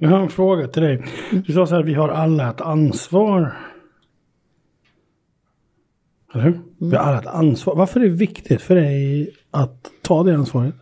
[0.00, 1.04] Jag har en fråga till dig.
[1.46, 3.56] Du sa så här, vi har alla ett ansvar.
[6.34, 6.60] Eller hur?
[6.78, 7.74] Vi har alla ett ansvar.
[7.74, 10.74] Varför är det viktigt för dig att ta det ansvaret?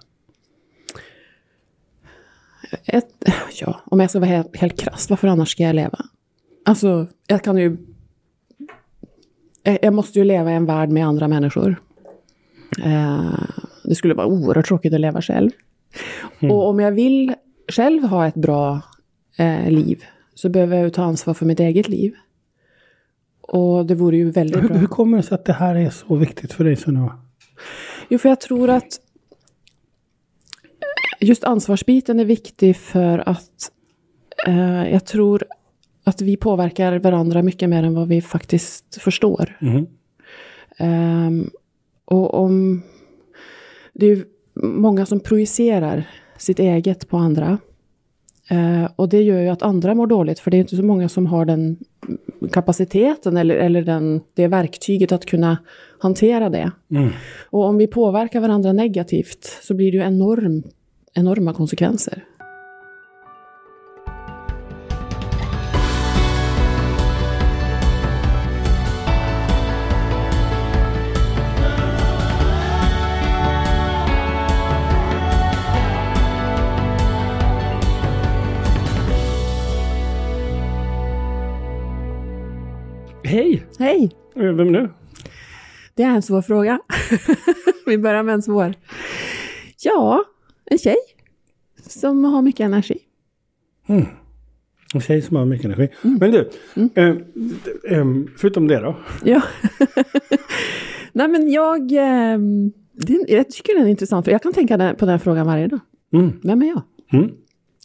[2.84, 3.08] Ett,
[3.60, 5.98] ja, om jag ska vara helt, helt krass, varför annars ska jag leva?
[6.64, 7.76] Alltså, jag kan ju...
[9.62, 11.76] Jag jag måste ju leva i en värld med andra människor.
[12.84, 13.38] Eh,
[13.84, 15.50] det skulle vara oerhört tråkigt att leva själv.
[16.40, 17.34] Och om jag vill
[17.68, 18.82] själv ha ett bra
[19.36, 22.14] eh, liv så behöver jag ju ta ansvar för mitt eget liv.
[23.40, 24.76] Och det vore ju väldigt Hur, bra.
[24.76, 27.18] hur kommer det sig att det här är så viktigt för dig Sunniva?
[28.08, 29.00] Jo, för jag tror att
[31.20, 33.70] just ansvarsbiten är viktig för att
[34.46, 35.44] eh, jag tror
[36.04, 39.56] att vi påverkar varandra mycket mer än vad vi faktiskt förstår.
[39.60, 39.86] Mhm.
[40.76, 41.50] Ehm,
[42.04, 42.82] och om...
[43.92, 44.24] Det är ju
[44.62, 47.58] många som projicerar sitt eget på andra.
[48.50, 51.08] Eh, och det gör ju att andra mår dåligt, för det är inte så många
[51.08, 51.76] som har den
[52.52, 55.58] kapaciteten eller, eller den, det verktyget att kunna
[55.98, 56.70] hantera det.
[56.90, 57.10] Mm.
[57.50, 60.62] Och om vi påverkar varandra negativt så blir det ju enorm,
[61.14, 62.24] enorma konsekvenser.
[83.78, 84.10] Hej!
[84.36, 84.88] Eh, Vem nu?
[85.94, 86.80] Det är en svår fråga.
[87.86, 88.74] vi börjar med en svår.
[89.82, 90.24] Ja,
[90.64, 90.96] en tjej
[91.86, 92.98] som har mycket energi.
[94.94, 95.88] En tjej som har mycket energi.
[96.02, 96.50] Men du,
[96.94, 97.08] eh,
[97.98, 98.96] eh, förutom det då?
[99.24, 99.42] Ja.
[101.12, 105.06] Nej men jag, ehm, det, jag tycker den är intressant, för jag kan tänka på
[105.06, 105.80] den frågan varje dag.
[106.12, 106.32] Mm.
[106.42, 106.82] Vem är jag?
[107.12, 107.30] Mm.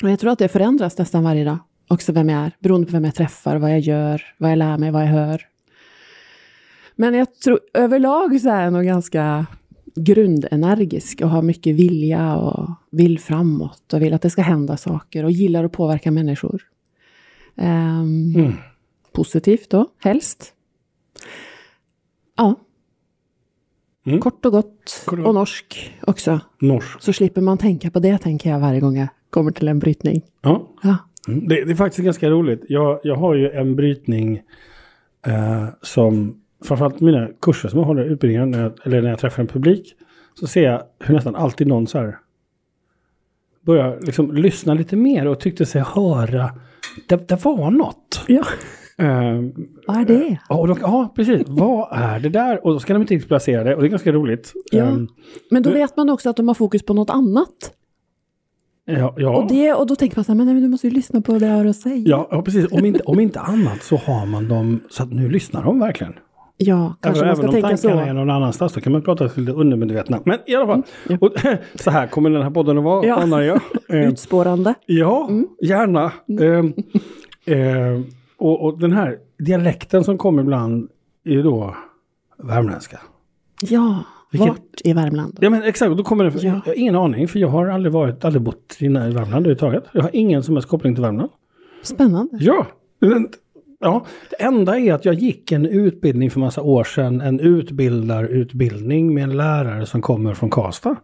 [0.03, 1.57] Och jag tror att det förändras nästan varje dag.
[1.89, 4.77] Också vem jag är, beroende på vem jag träffar, vad jag gör, vad jag lär
[4.77, 5.50] mig, vad jag hör.
[7.01, 9.45] Men jag tror överlag så är jag nog ganska
[9.95, 15.23] grundenergisk och har mycket vilja och vill framåt och vill att det ska hända saker
[15.23, 16.61] och gillar att påverka människor.
[17.57, 18.53] Ehm, Mm.
[19.13, 20.53] Positivt då, helst.
[22.37, 22.55] Ja.
[24.05, 24.19] Mm.
[24.19, 25.03] Kort och gott.
[25.05, 26.39] Kort och norsk också.
[26.59, 27.01] Norsk.
[27.01, 30.21] Så slipper man tänka på det, tänker jag varje gång jag kommer till en brytning.
[30.41, 30.67] Ja.
[30.83, 30.97] Ja.
[31.27, 31.47] Mm.
[31.47, 32.65] Det, det är faktiskt ganska roligt.
[32.69, 34.41] Jag, jag har ju en brytning
[35.25, 39.19] eh, som, framförallt mina kurser som jag håller i utbildningen, när jag, eller när jag
[39.19, 39.93] träffar en publik,
[40.39, 42.17] så ser jag hur nästan alltid någon så här
[43.65, 46.49] börjar liksom lyssna lite mer och tyckte sig höra,
[47.07, 48.23] det, det var något.
[48.27, 48.43] ja.
[48.97, 49.41] Eh,
[49.87, 50.37] Vad är det?
[50.49, 51.43] Ja, de, ja, precis.
[51.47, 52.65] Vad är det där?
[52.65, 53.75] Och då ska de inte placera det.
[53.75, 54.53] Och det är ganska roligt.
[54.71, 54.83] Ja.
[54.85, 55.07] Ehm,
[55.51, 57.71] Men då Men- vet man också att de har fokus på något annat.
[58.85, 59.37] ja, ja.
[59.37, 61.21] Och, det, och då tänker man så här, men, nej, men du måste ju lyssna
[61.21, 62.03] på det jag har att säga.
[62.05, 62.71] Ja, ja, precis.
[62.71, 66.13] Om inte, om inte annat så har man dem så att nu lyssnar de verkligen.
[66.63, 68.13] Ja, kanske Även, man ska även om tänka tankarna är så.
[68.13, 70.19] någon annannanstans, då kan man prata till det undermedvetna.
[70.25, 71.17] Men i alla fall, ja.
[71.21, 71.31] och,
[71.79, 73.15] så här kommer den här podden att vara, Ja.
[73.15, 73.59] anar jag.
[73.89, 74.73] Ehm, Utspårande.
[74.85, 75.29] ja,
[75.61, 76.11] gärna.
[76.41, 76.73] Ehm,
[77.45, 78.05] ehm,
[78.37, 80.89] och, och den här dialekten som kommer ibland
[81.25, 81.75] är ju då
[82.43, 82.99] värmländska.
[83.61, 85.37] Ja, Vilket- vart i Värmland?
[85.41, 86.61] Ja men exakt, då kommer det, Ja.
[86.65, 89.83] jag har ingen aning för jag har aldrig varit, aldrig bott i Värmland överhuvudtaget.
[89.91, 91.29] Jag har ingen som helst koppling till Värmland.
[91.83, 92.37] Spännande.
[92.39, 92.67] Ja,
[93.81, 99.13] ja, det enda är att jag gick en utbildning för massa år sedan, en utbildarutbildning
[99.13, 100.95] med en lärare som kommer från Karlstad.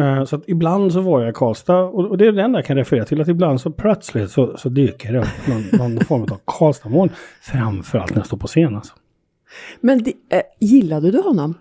[0.00, 2.66] Eh, så att ibland så var jag i Karlstad och det är det enda jag
[2.66, 3.20] kan referera till.
[3.20, 7.10] Att ibland så plötsligt så, så dyker det upp någon, någon form av Karlstadmål.
[7.40, 8.94] Framförallt när jag står på scen alltså.
[9.80, 11.54] Men de, äh, eh, gillade du honom?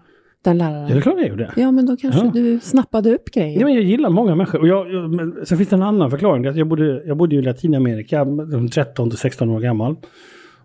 [0.44, 0.82] Den läraren?
[0.82, 1.54] Ja, det är klart jag gjorde.
[1.56, 2.32] Ja, men då kanske Ja.
[2.34, 3.60] du snappade upp grejer.
[3.60, 4.60] Ja, men jag gillar många människor.
[4.60, 6.46] Och jag, jag, sen finns det en annan förklaring.
[6.46, 9.96] Att jag, bodde, jag bodde i Latinamerika, de 13 till 16 år gammal.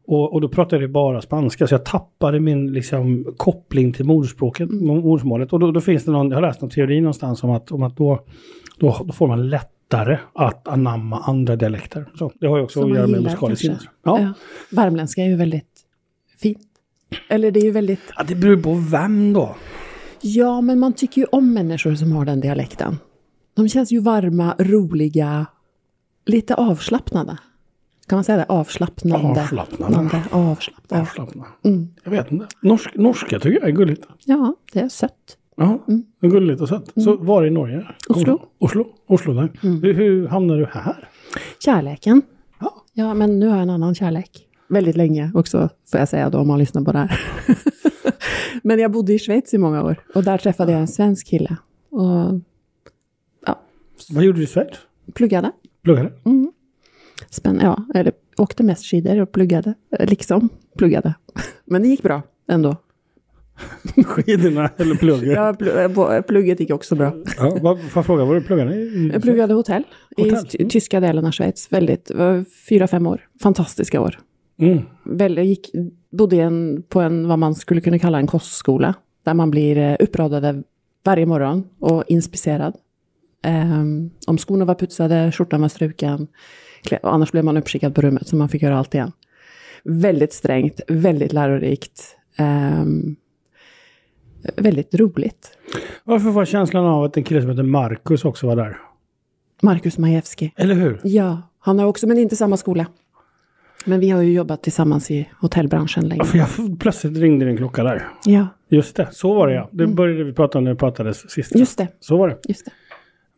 [0.08, 4.70] Och, och då pratade jag bara spanska, så jag tappade min liksom, koppling till moderspråket,
[4.70, 5.52] modersmålet.
[5.52, 7.82] Och då, då finns det någon, jag har läst någon teori någonstans om att, om
[7.82, 8.20] att då,
[8.78, 12.06] då, då får man lättare att anamma andra dialekter.
[12.18, 13.06] Så, det har ju också Som att göra
[13.48, 13.78] med sinne.
[14.04, 14.20] Ja.
[14.20, 14.32] Ja.
[14.70, 15.68] Värmländska är ju väldigt
[16.42, 16.58] fint.
[17.28, 18.00] Eller det är ju väldigt...
[18.16, 19.56] ja, det beror på vem då.
[20.20, 22.98] Ja, men man tycker ju om människor som har den dialekten.
[23.54, 25.46] De känns ju varma, roliga,
[26.26, 27.38] lite avslappnade.
[28.08, 28.44] Kan man säga det?
[28.48, 29.40] Avslappnande.
[29.40, 29.96] Avslappnande.
[29.96, 31.02] Nande, Avslappnade.
[31.02, 31.44] Avslappna.
[31.64, 31.88] Mm.
[32.04, 32.46] Jag vet inte.
[32.62, 34.06] Norsk, norska tycker jag är gulligt.
[34.24, 35.36] Ja, det är sött.
[35.56, 35.78] Ja,
[36.20, 36.92] gulligt och sött.
[36.96, 37.74] Så var i Norge?
[37.74, 37.86] Mm.
[38.08, 38.32] Oslo.
[38.32, 38.46] Mm.
[38.58, 39.50] Oslo, Oslo där.
[39.60, 41.08] Hur, hur hamnade du här?
[41.64, 42.22] Kärleken.
[42.60, 42.84] Ja.
[42.92, 44.45] Ja, men nu har jag en annan kärlek.
[44.68, 47.20] Väldigt länge också, får jag säga då, om man lyssnar på det här.
[48.62, 51.56] men jag bodde i Schweiz i många år och där träffade jag en svensk kille.
[51.90, 52.40] Och
[54.10, 54.76] Vad gjorde du i Schweiz?
[55.14, 55.52] pluggade.
[55.82, 56.12] Pluggade?
[56.24, 56.52] Mm.
[57.30, 59.74] Spänn, ja, eller åkte mest skidor och pluggade.
[59.98, 60.48] eh, Liksom,
[60.78, 61.14] pluggade.
[61.64, 62.76] Men det gick bra ändå.
[64.06, 65.34] Skidorna eller plugget?
[65.36, 67.12] Ja, pl- eh, bo- plugget gick också bra.
[67.38, 69.10] Ja, vad, jag fråga, vad du pluggade i?
[69.12, 69.82] Jag pluggade hotell,
[70.16, 71.72] Hotell, i ty- tyska delen av Schweiz.
[71.72, 73.28] Väldigt, var fyra, fem år.
[73.42, 74.18] Fantastiska år.
[74.58, 74.82] Mm.
[75.04, 75.70] Väl, jag gick,
[76.10, 78.94] bodde en, på en, vad man skulle kunna kalla en kostskola.
[79.24, 80.62] Där man blir eh, uppradade
[81.04, 82.74] varje morgon och inspicerad.
[83.42, 86.26] Ehm, om skorna var putsade, skjortan var struken.
[87.02, 89.12] Och annars blev man uppskickad på rummet så man fick göra allt igen.
[89.84, 92.16] Väldigt strängt, väldigt lärorikt.
[92.36, 93.16] ehm,
[94.56, 95.58] väldigt roligt.
[96.04, 98.78] Varför var känslan av att en kille som heter Marcus också var där?
[99.62, 100.52] Marcus Majewski.
[100.56, 101.00] Eller hur?
[101.04, 102.86] Ja, han har också, men inte samma skola.
[103.88, 106.22] Men vi har ju jobbat tillsammans i hotellbranschen länge.
[106.34, 108.08] Ja, jag, plötsligt ringde din klocka där.
[108.24, 109.68] Ja, Just det, så var det ja.
[109.72, 111.56] Det började vi prata om när vi pratades sist.
[111.56, 111.88] just det.
[112.00, 112.38] Så var det.
[112.48, 112.70] Just det.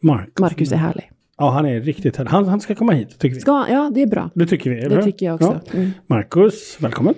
[0.01, 0.41] Marcus.
[0.41, 1.11] Marcus är härlig.
[1.39, 2.31] Ja, han är riktigt härlig.
[2.31, 3.41] Han, han ska komma hit, tycker vi.
[3.41, 4.31] Ska, ja, det är bra.
[4.35, 5.03] Det tycker vi, Det hur?
[5.03, 5.61] tycker jag också.
[5.67, 5.79] Ja.
[5.79, 5.91] Mm.
[6.07, 7.15] Marcus, välkommen.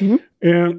[0.00, 0.18] Mm.
[0.44, 0.72] Eh,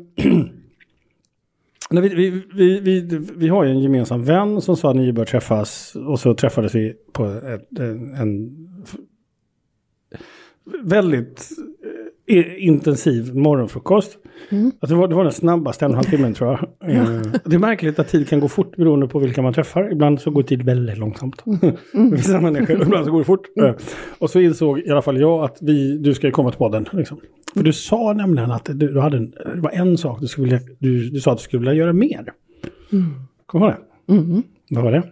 [2.02, 2.10] vi,
[2.56, 5.96] vi, vi, vi, har ju en gemensam vän som sa att ni bör träffas.
[6.08, 8.52] Och så träffades vi på ett, en, en
[10.84, 11.50] väldigt
[12.58, 14.18] intensiv morgonfrukost.
[14.50, 14.72] Mm.
[14.80, 16.60] Alltså det, var, det var den snabbaste en och en halv timmen tror jag.
[16.96, 19.92] Eh, det är märkligt att tid kan gå fort beroende på vilka man träffar.
[19.92, 21.46] Ibland så går tid väldigt långsamt.
[21.46, 23.46] Med vissa människor, ibland så går det fort.
[23.62, 23.72] Eh,
[24.20, 26.86] Och så insåg i alla fall jag att vi, du ska komma till podden.
[26.92, 27.20] Liksom.
[27.54, 30.44] För du sa nämligen att du, du hade en, det var en sak du skulle
[30.46, 32.34] vilja, du, du sa att du skulle vilja göra mer.
[33.46, 34.14] Kommer du ihåg det?
[34.14, 34.44] Mm.
[34.70, 35.04] Vad var det?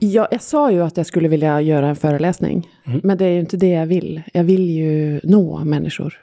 [0.00, 2.68] Jag, jag sa ju att jag skulle vilja göra en föreläsning.
[2.84, 3.00] Mm.
[3.04, 4.22] Men det är ju inte det jag vill.
[4.32, 6.14] Jag vill ju nå människor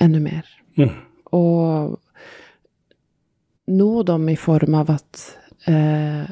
[0.00, 0.44] ännu mer.
[0.76, 0.90] Mm.
[1.24, 2.00] Och
[3.66, 6.30] nå dem i form av att eh,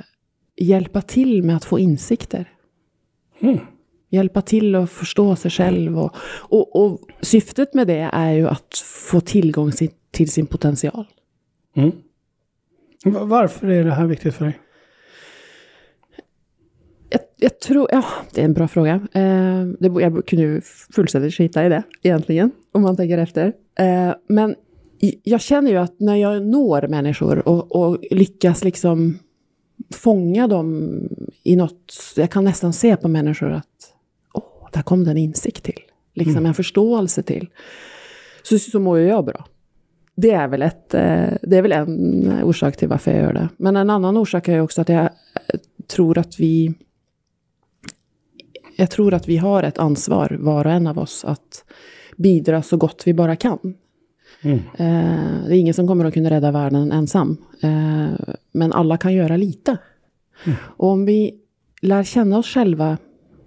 [0.56, 2.48] hjälpa till med att få insikter.
[3.40, 3.58] Mm.
[4.10, 5.98] Hjälpa till att förstå sig själv.
[5.98, 8.74] Och, och, och syftet med det är ju att
[9.10, 9.70] få tillgång
[10.10, 11.06] till sin potential.
[11.76, 11.92] Mm.
[13.04, 14.58] Va- Varför är det här viktigt för dig?
[17.12, 18.05] Jag, jag tror, ja,
[18.35, 18.94] det är en bra fråga.
[19.12, 20.61] Eh, det, jag kunde ju
[20.94, 23.53] fullständigt skita i det egentligen, om man tänker efter.
[23.79, 24.55] Eh, men
[25.23, 29.19] jag känner ju att när jag når människor och, och lyckas liksom
[29.94, 30.99] fånga dem
[31.43, 33.94] i något, jag kan nästan se på människor att
[34.35, 35.81] åh, där kom det en insikt till.
[36.15, 37.49] Liksom en förståelse till.
[38.43, 39.47] Så, så mår ju jag bra.
[40.15, 43.49] Det är, väl ett, eh, det är väl en orsak till varför jag gör det.
[43.56, 45.11] Men en annan orsak är ju också att jag eh,
[45.87, 46.75] tror att vi
[48.76, 51.64] jag tror att vi har ett ansvar, var och en av oss, att
[52.16, 53.74] bidra så gott vi bara kan.
[54.42, 54.56] Mm.
[54.56, 57.36] Eh, det är ingen som kommer att kunna rädda världen ensam.
[57.62, 59.78] Eh, men alla kan göra lite.
[60.56, 61.34] Och om vi
[61.82, 62.98] lär känna oss själva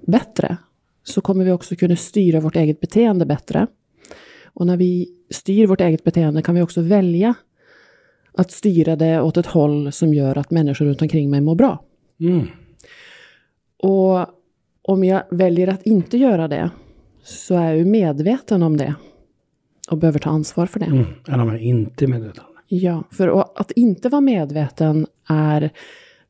[0.08, 0.58] bättre
[1.04, 3.68] så kommer vi också kunna styra vårt eget beteende bättre.
[4.46, 7.34] Och när vi styr vårt eget beteende kan vi också välja
[8.34, 11.84] att styra det åt ett håll som gör att människor runt omkring mig mår bra.
[12.20, 12.48] Mm.
[13.78, 14.26] Och
[14.88, 16.70] om jag väljer att inte göra det
[17.24, 18.96] så är jag ju medveten om det
[19.90, 20.86] och behöver ta ansvar för det.
[20.86, 21.06] Mm.
[21.28, 22.44] En av mig inte medveten.
[22.68, 25.70] Ja, för att inte vara medveten är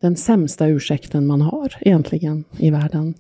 [0.02, 3.14] den sämsta ursäkten man har egentligen i världen.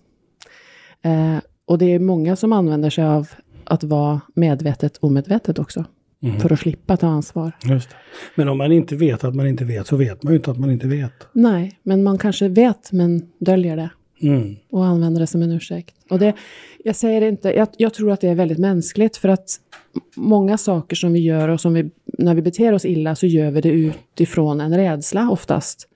[1.02, 3.28] Eh, och det är många som använder sig av
[3.63, 5.86] att vara medvetet omedvetet också.
[6.42, 7.51] För att slippa ta ansvar.
[7.63, 7.96] Just det.
[8.36, 10.60] Men om man inte vet att man inte vet så vet man ju inte att
[10.60, 11.27] man inte vet.
[11.34, 13.89] Nej, men man kanske vet men döljer det.
[14.25, 14.55] Mm.
[14.70, 15.96] och använda det som en ursäkt.
[16.10, 16.34] Och det,
[16.84, 19.50] jag säger inte, jag, jag tror att det är väldigt mänskligt för att
[20.15, 23.51] många saker som vi gör och som vi, när vi beter oss illa så gör
[23.51, 25.89] vi det utifrån en rädsla oftast.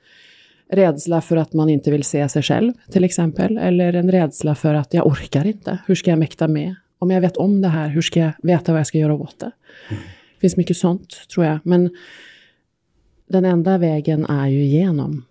[0.71, 3.57] Rädsla för att man inte vill se sig själv till exempel.
[3.57, 5.77] Eller en rädsla för att jag orkar inte.
[5.88, 6.75] Hur ska jag mäkta med?
[7.00, 9.39] Om jag vet om det här, hur ska jag veta vad jag ska göra åt
[9.39, 9.51] det?
[9.89, 11.59] Det finns mycket sånt tror jag.
[11.63, 11.89] Men
[13.29, 15.25] den enda vägen är ju igenom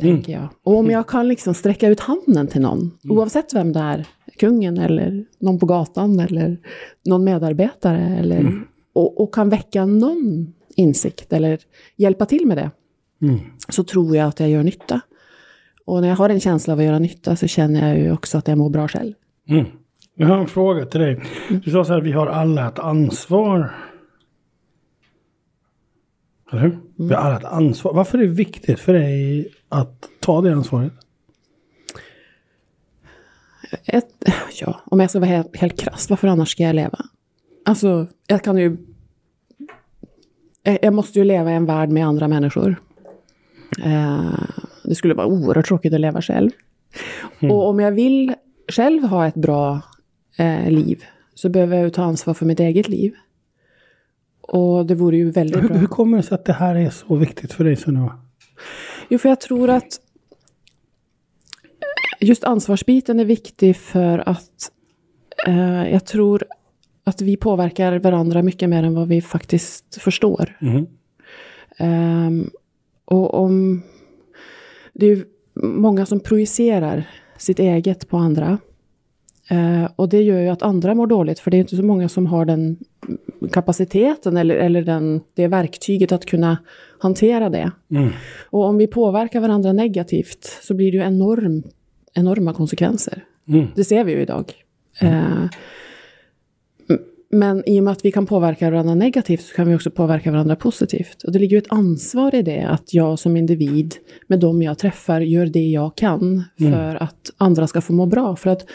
[0.00, 0.48] tänker jag.
[0.62, 4.06] Och om jag kan liksom sträcka ut handen till någon, oavsett vem det är,
[4.38, 6.56] kungen eller någon på gatan eller
[7.04, 8.62] någon medarbetare, eller,
[8.92, 11.58] och, och kan väcka någon insikt eller
[11.96, 12.70] hjälpa till med det,
[13.22, 13.38] Mm.
[13.68, 15.00] så tror jag att jag gör nytta.
[15.84, 18.38] Och när jag har en känsla av att göra nytta så känner jag ju också
[18.38, 19.12] att jag mår bra själv.
[19.48, 19.64] Mm.
[20.14, 21.22] Jag har en fråga till dig.
[21.64, 23.74] Du sa så här, vi har alla ett ansvar.
[26.52, 26.78] Eller hur?
[26.96, 27.92] Vi har alla ett ansvar.
[27.94, 30.92] Varför är det viktigt för dig att ta det ansvaret?
[33.84, 34.24] Ett,
[34.60, 36.98] ja, om jag ska vara helt, helt krass, varför annars ska jag leva?
[37.64, 38.76] Alltså, jag kan ju...
[40.62, 42.76] Jag jag måste ju leva i en värld med andra människor.
[43.84, 44.38] Eh,
[44.84, 46.50] det skulle vara oerhört tråkigt att leva själv.
[47.40, 48.34] Och om jag vill
[48.68, 49.80] själv ha ett bra
[50.38, 51.04] eh, liv
[51.34, 53.14] så behöver jag ju ta ansvar för mitt eget liv.
[54.40, 55.76] Och det vore ju väldigt Hur, bra.
[55.76, 58.18] hur kommer det sig att det här är så viktigt för dig Sunniva?
[59.08, 60.00] Jo, för jag tror att
[62.20, 64.70] just ansvarsbiten är viktig för att
[65.46, 66.44] eh, jag tror
[67.04, 70.56] att vi påverkar varandra mycket mer än vad vi faktiskt förstår.
[70.60, 70.86] Mm.
[71.76, 72.50] Ehm,
[73.04, 73.82] och om...
[74.92, 78.58] Det är ju många som projicerar sitt eget på andra.
[79.50, 82.08] Eh, och det gör ju att andra mår dåligt, för det är inte så många
[82.08, 82.76] som har den
[83.52, 86.58] kapaciteten eller, eller den, det verktyget att kunna
[86.98, 87.70] hantera det.
[87.90, 88.08] Mm.
[88.50, 91.62] Och om vi påverkar varandra negativt så blir det ju enorm,
[92.14, 93.24] enorma konsekvenser.
[93.48, 93.66] Mm.
[93.74, 94.52] Det ser vi ju idag.
[95.00, 95.42] Eh,
[96.90, 96.98] m-
[97.30, 100.30] men i och med att vi kan påverka varandra negativt så kan vi också påverka
[100.30, 101.22] varandra positivt.
[101.22, 103.94] Och det ligger ju ett ansvar i det, att jag som individ
[104.26, 108.36] med dem jag träffar gör det jag kan för att andra ska få må bra.
[108.36, 108.66] För att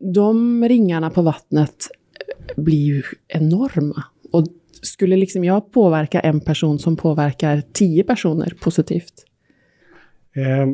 [0.00, 1.88] de ringarna på vattnet
[2.56, 4.04] blir ju enorma.
[4.32, 4.46] Och
[4.82, 9.26] skulle liksom jag påverka en person som påverkar tio personer positivt?
[10.32, 10.68] Eh,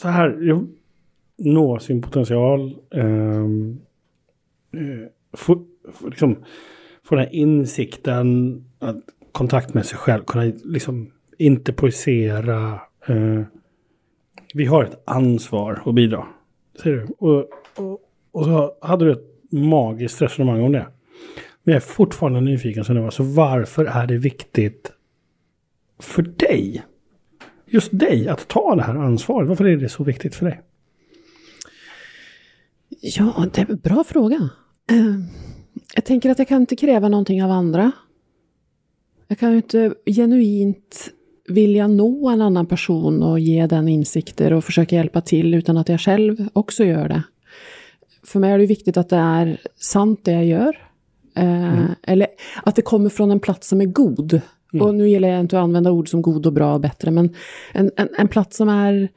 [0.00, 0.66] så här, jag
[1.38, 2.76] nå sin potential.
[2.94, 3.80] Ehm,
[4.72, 6.44] eh, få, få, liksom,
[7.02, 8.96] få den här insikten, att
[9.32, 12.80] kontakt med sig själv, kunna liksom inte projicera.
[13.06, 13.42] eh,
[14.54, 16.26] vi har ett ansvar att bidra.
[16.82, 17.06] Ser du?
[17.18, 18.00] Och, och,
[18.32, 20.86] och så hade du ett magiskt resonemang om det.
[21.62, 24.92] Men jag är fortfarande nyfiken som det var, Så varför är det viktigt
[25.98, 26.84] för dig
[27.66, 29.48] just dig att ta det här ansvaret?
[29.48, 30.60] Varför är det så viktigt för dig?
[32.88, 34.48] Ja, det är en bra fråga.
[34.90, 35.24] Ehm,
[35.94, 37.92] jag tänker att jag kan inte kräva någonting av andra.
[39.28, 41.10] Jag kan ju inte genuint
[41.48, 45.88] vilja nå en annan person och ge den insikter och försöka hjälpa till utan att
[45.88, 47.22] jag själv också gör det.
[48.24, 50.88] För mig är det viktigt att det är sant det jag gör.
[51.34, 52.26] Eh, Eller
[52.62, 54.40] att det kommer från en plats som är god.
[54.80, 57.34] Och nu gäller jag inte att använda ord som god och bra och bättre, men
[57.72, 59.08] en, en, en plats som är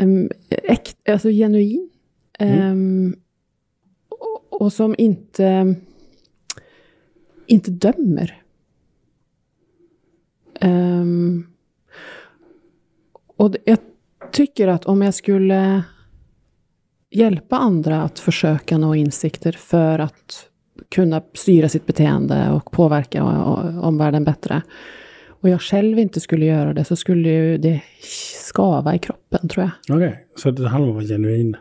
[0.00, 1.90] um, äkt, alltså genuin.
[2.38, 3.16] Ehm,
[4.08, 5.74] och, och som inte,
[7.46, 8.41] inte dömer.
[10.62, 11.46] Ehm,
[13.36, 13.78] och jag
[14.32, 15.82] tycker att om jag skulle
[17.10, 20.48] hjälpa andra att försöka nå insikter för att
[20.88, 23.24] kunna styra sitt beteende och påverka
[23.82, 24.62] omvärlden bättre.
[25.28, 27.82] Och jag själv inte skulle göra det så skulle ju det
[28.48, 29.96] skava i kroppen tror jag.
[29.96, 31.56] Okej, så det handlar om att vara genuin.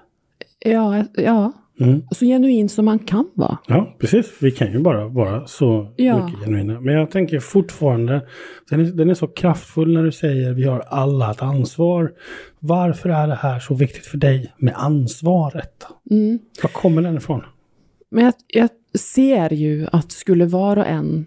[0.60, 1.54] Ja, ja.
[1.84, 2.02] Mm.
[2.12, 3.58] så genuin som man kan vara.
[3.68, 4.32] Ja, precis.
[4.40, 6.26] Vi kan ju bara vara så Ja.
[6.26, 6.80] mycket genuina.
[6.82, 8.22] Men jag tänker fortfarande,
[8.70, 12.12] den är, den är så kraftfull när du säger vi har alla ett ansvar.
[12.60, 15.86] Varför är det här så viktigt för dig med ansvaret?
[16.12, 16.40] Mm.
[16.64, 17.42] Var kommer den ifrån?
[18.10, 18.70] Men jag, jag
[19.00, 21.26] ser ju att skulle var och en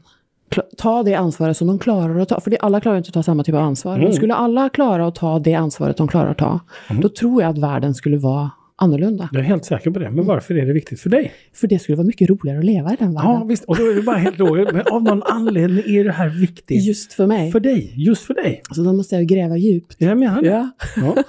[0.77, 3.23] ta det ansvaret som de klarar att ta, för det, alla klarar inte att ta
[3.23, 6.39] samma typ av ansvar, men skulle alla klara att ta det ansvaret de klarar att
[6.39, 6.61] ta,
[7.03, 9.29] då tror jag att världen skulle vara annorlunda.
[9.33, 10.11] Jag är helt säker på det.
[10.11, 11.33] Men varför är det viktigt för dig?
[11.53, 13.31] För det skulle vara mycket roligare att leva i den världen.
[13.31, 13.65] Ja, visst.
[13.65, 14.73] Och då är det bara helt logiskt.
[14.73, 16.85] Men av någon anledning är det här viktigt.
[16.85, 17.53] Just för mig.
[17.53, 17.93] För dig.
[17.97, 18.63] Just för dig.
[18.71, 19.97] Så då måste jag gräva djupt.
[19.99, 20.49] Jag menar det.
[20.49, 20.71] Ja.
[20.97, 21.23] Ja.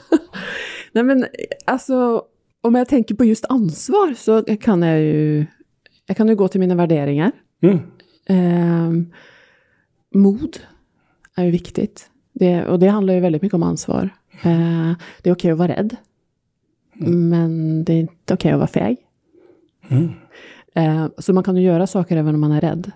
[0.92, 1.26] Nej men
[1.66, 2.24] alltså,
[2.62, 5.46] om jag tänker på just ansvar så kan jag ju,
[6.08, 7.32] jag kan ju gå till mina värderingar.
[7.64, 7.80] Mm.
[8.28, 9.12] Ehm,
[10.16, 10.58] mod
[11.36, 12.10] är ju viktigt.
[12.34, 14.10] Det, och det handlar ju väldigt mycket om ansvar.
[14.44, 15.96] Eh, det är okej att vara rädd.
[16.98, 18.98] Men det är inte okej att vara feg.
[19.88, 20.10] Mm.
[20.76, 22.92] Eh, så man kan ju göra saker även om man är rädd.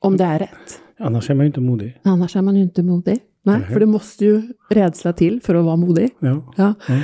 [0.00, 0.80] Om det är rätt.
[0.98, 2.00] Annars är man ju inte modig.
[2.02, 3.18] Annars är man ju inte modig.
[3.42, 6.10] Nej, för det måste ju rädsla till för att vara modig.
[6.18, 6.54] Ja.
[6.56, 6.74] Ja.
[6.88, 7.00] Mm.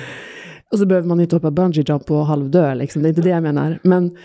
[0.73, 3.03] Och så behöver man inte hoppa bungee jump och halvdö, liksom.
[3.03, 3.79] det är inte det jag menar.
[3.83, 4.17] Men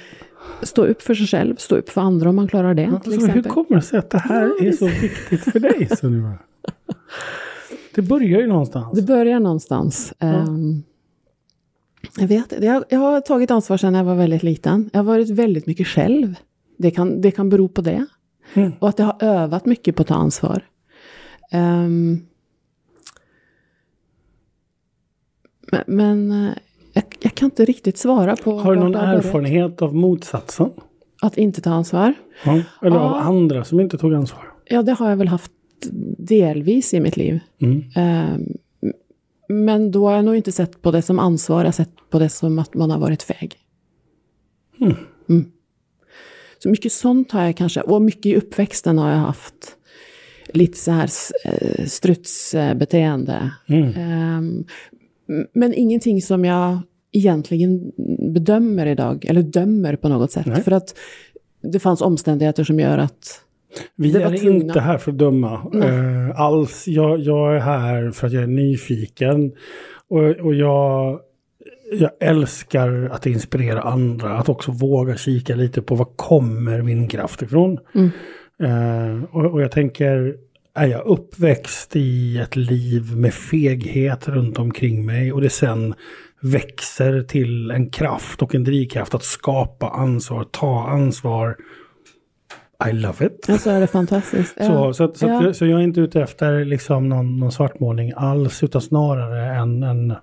[0.62, 2.86] stå upp för sig själv, stå upp för andra om man klarar det.
[2.86, 5.88] Alltså, hur kommer det sig att det här är så viktigt för dig?
[5.98, 6.32] Sunniva?
[7.96, 9.00] Det börjar ju någonstans.
[9.00, 10.14] Det börjar någonstans.
[10.20, 10.84] Ehm,
[12.18, 12.64] jag vet.
[12.64, 14.90] Jag, jag har tagit ansvar sedan jag var väldigt liten.
[14.94, 16.36] Jag har varit väldigt mycket själv.
[16.78, 18.06] Det kan, det kan bero på det.
[18.54, 18.72] Mm.
[18.80, 20.62] Och att jag har övat mycket på att ta ansvar.
[21.52, 22.20] Ehm,
[25.88, 26.54] men eh,
[26.94, 30.70] jag, jag kan inte riktigt svara på Har du någon erfarenhet av motsatsen?
[31.22, 32.14] Att inte ta ansvar?
[32.46, 32.62] Ja.
[32.82, 33.20] Eller av Ja.
[33.20, 34.52] andra som inte tog ansvar?
[34.66, 35.52] Ja, det har jag väl haft
[36.18, 37.40] delvis i mitt liv.
[37.62, 37.84] Mm.
[37.96, 38.55] Ehm,
[39.48, 42.20] men då har jag nog inte sett på det som ansvar, jag har sett på
[42.20, 43.56] det som att man har varit feg.
[44.82, 45.52] Mm.
[46.66, 49.78] Så mycket sånt har jag kanske, och mycket i uppväxten har jag haft
[50.48, 51.10] lite så här
[51.46, 53.52] eh, strutsbeteende.
[53.68, 53.94] Mm.
[53.96, 54.66] Ehm,
[55.54, 56.80] men ingenting som jag
[57.12, 57.92] egentligen
[58.34, 60.46] bedömer idag, eller dömer på något sätt.
[60.46, 60.64] Nej.
[60.64, 60.96] För att
[61.62, 63.45] det fanns omständigheter som gör att
[63.96, 64.63] Vi är tvungna.
[64.63, 66.88] inte här för att döma eh, alls.
[66.88, 69.51] Jag, jag är här för att jag är nyfiken.
[70.08, 71.20] Och, och jag,
[71.91, 74.38] jag älskar att inspirera andra.
[74.38, 77.79] Att också våga kika lite på var kommer min kraft ifrån.
[77.96, 78.12] Mm.
[78.63, 80.36] Eh, och, och jag tänker,
[80.75, 85.94] är jag uppväxt i ett liv med feghet runt omkring mig och det sen
[86.41, 91.55] växer till en kraft och en drivkraft att skapa ansvar, ta ansvar.
[92.89, 93.46] I love it.
[93.48, 94.55] ja, så är det fantastiskt.
[94.60, 94.65] Ja.
[94.65, 95.53] Så, så, så, Ja.
[95.53, 100.13] så jag är inte ute efter liksom någon, någon svartmålning alls, utan snarare en, en,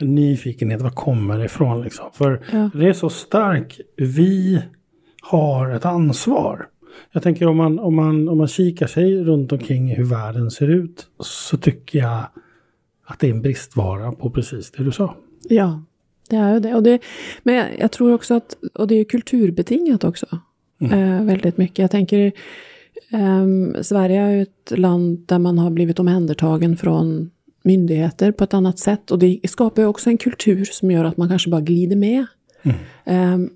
[0.00, 0.82] en nyfikenhet.
[0.82, 2.06] Var kommer det ifrån liksom?
[2.12, 2.70] För Ja.
[2.74, 3.80] det är så starkt.
[3.96, 4.62] Vi
[5.22, 6.66] har ett ansvar.
[7.12, 10.68] Jag tänker om man, om, man, om man kikar sig runt omkring hur världen ser
[10.68, 12.24] ut så tycker jag
[13.04, 15.16] att det är en bristvara på precis det du sa.
[15.48, 15.82] Ja,
[16.30, 16.74] det är ju det.
[16.74, 16.98] Och det.
[17.42, 20.26] Men jag, tror också att, och det är kulturbetingat också,
[20.80, 21.78] eh, väldigt mycket.
[21.78, 22.32] Jag tänker,
[23.10, 27.30] ehm, Sverige är ju ett land där man har blivit omhändertagen från
[27.62, 29.10] myndigheter på ett annat sätt.
[29.10, 32.26] Och det skapar ju också en kultur som gör att man kanske bara glider med.
[33.04, 33.50] Ehm,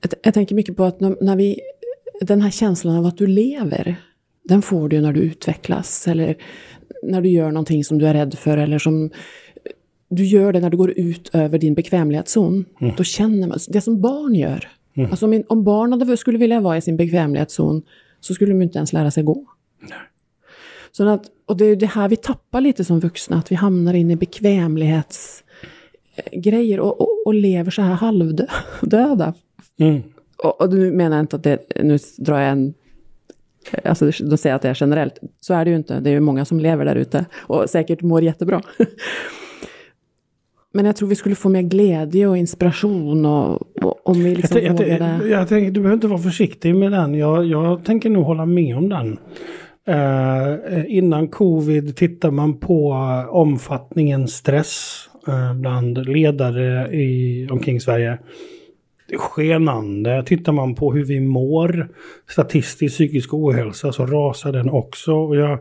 [0.00, 1.60] jag, jag tänker mycket på att när, när vi,
[2.20, 3.96] den här känslan av att du lever,
[4.44, 6.08] den får du när du utvecklas.
[6.08, 6.36] Eller
[7.02, 9.10] när du gör någonting som du är rädd för eller som
[10.08, 12.64] du gör det när du går ut över din bekvämlighetszon.
[12.96, 14.68] Då känner man, det som barn gör.
[15.10, 17.82] Alltså om, om barn hade, skulle vilja vara i sin bekvämlighetszon
[18.20, 19.46] så skulle de inte ens lära sig gå.
[20.92, 23.94] Så att, och det är det här vi tappar lite som vuxna, att vi hamnar
[23.94, 29.34] in i bekvämlighetsgrejer och, och, och lever så här halvdöda.
[29.78, 30.02] Mm.
[30.36, 32.74] Och, och nu menar jag inte att det, nu drar jag en,
[33.84, 35.18] alltså då säger jag att det är generellt.
[35.40, 38.02] Så är det ju inte, det är ju många som lever där ute och säkert
[38.02, 38.62] mår jättebra.
[40.72, 43.52] Men jag tror vi skulle få mer glädje och inspiration och,
[43.84, 44.98] och om vi Jag, liksom jag, vågade...
[44.98, 47.14] tän- jag tänker, du behöver inte vara försiktig med den.
[47.14, 49.18] Jag, jag tänker nog hålla med om den.
[49.86, 52.92] Eh, innan covid tittar man på
[53.30, 58.18] omfattningen stress eh, bland ledare i, omkring Sverige.
[59.18, 60.22] Skenande.
[60.26, 61.88] Tittar man på hur vi mår,
[62.28, 65.12] statistisk psykisk ohälsa, så rasar den också.
[65.12, 65.58] Och jag,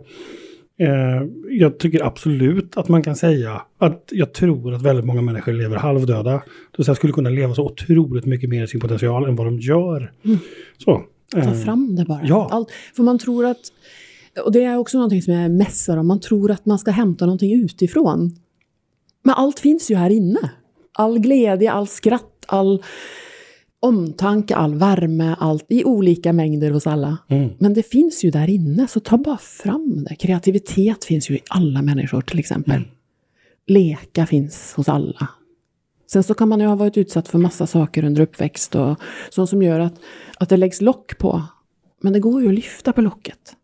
[0.79, 5.53] eh, jag tycker absolut att man kan säga att jag tror att väldigt många människor
[5.53, 6.31] lever halvdöda.
[6.31, 9.47] Det vill säga skulle kunna leva så otroligt mycket mer i sin potential än vad
[9.47, 10.11] de gör.
[10.77, 11.03] Så.
[11.31, 12.21] Ta eh, fram det bara.
[12.23, 12.47] Ja.
[12.51, 13.61] Allt, för man tror att,
[14.45, 17.25] och det är också någonting som jag mässar om, man tror att man ska hämta
[17.25, 18.35] någonting utifrån.
[19.23, 20.51] Men allt finns ju här inne.
[20.93, 22.83] All glädje, all skratt, all
[23.79, 27.17] omtanke, all värme, allt i olika mängder hos alla.
[27.27, 27.49] Mm.
[27.57, 30.15] Men det finns ju där inne, så ta bara fram det.
[30.15, 32.81] Kreativitet finns ju i alla människor till exempel.
[33.67, 35.27] Leka finns hos alla.
[36.11, 39.49] Sen så kan man ju ha varit utsatt för massa saker under uppväxt och sånt
[39.49, 39.93] som gör att,
[40.37, 41.43] att det läggs lock på.
[42.01, 43.55] Men det går ju att lyfta på locket.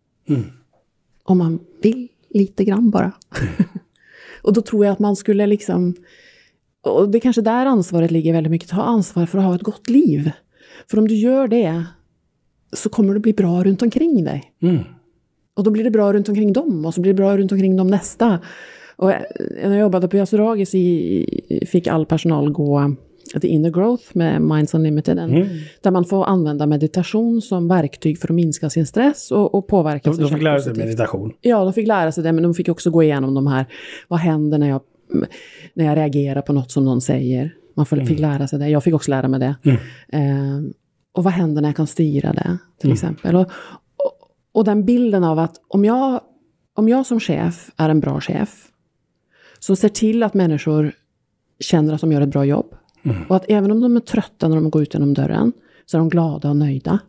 [1.23, 3.12] Om man vill lite grann bara.
[4.41, 5.95] och då tror jag att man skulle liksom...
[6.85, 8.69] Och det är kanske där ansvaret ligger väldigt mycket.
[8.69, 10.31] Ta ansvar för att ha ett gott liv.
[10.91, 11.83] För om du gör det
[12.73, 14.43] så kommer det bli bra runt omkring dig.
[14.61, 14.77] Mm.
[15.55, 17.75] Och då blir det bra runt omkring dem och så blir det bra runt omkring
[17.77, 18.39] dem nästa.
[18.95, 19.07] Och
[19.63, 22.95] när jag jobbade på Yasuragis i, fick all personal gå
[23.41, 25.19] The Inner Growth med Minds Unlimited.
[25.19, 25.47] en-
[25.81, 30.09] Där man får använda meditation som verktyg för att minska sin stress och, och påverka
[30.09, 30.85] De, sig de fick lära sig positivt.
[30.85, 31.31] meditation.
[31.41, 33.65] Ja, de fick lära sig det, men de fick också gå igenom de här,
[34.07, 34.81] vad händer när jag,
[35.73, 37.54] när jag reagerar på något som någon säger?
[37.75, 39.56] Man får- fick lära sig det, jag fick också lära mig det.
[40.10, 40.62] Eh,
[41.13, 43.36] och vad händer när jag kan styra det, till exempel.
[43.36, 43.41] Och,
[43.97, 44.12] och,
[44.51, 46.21] och den bilden av att om jag,
[46.73, 48.67] om jag som chef är en bra chef,
[49.60, 50.91] som ser till att människor
[51.60, 52.75] känner att de gör ett bra jobb,
[53.30, 55.54] och att även om de är trötta när de går ut genom dörren,
[55.86, 56.99] så är de glada och nöjda.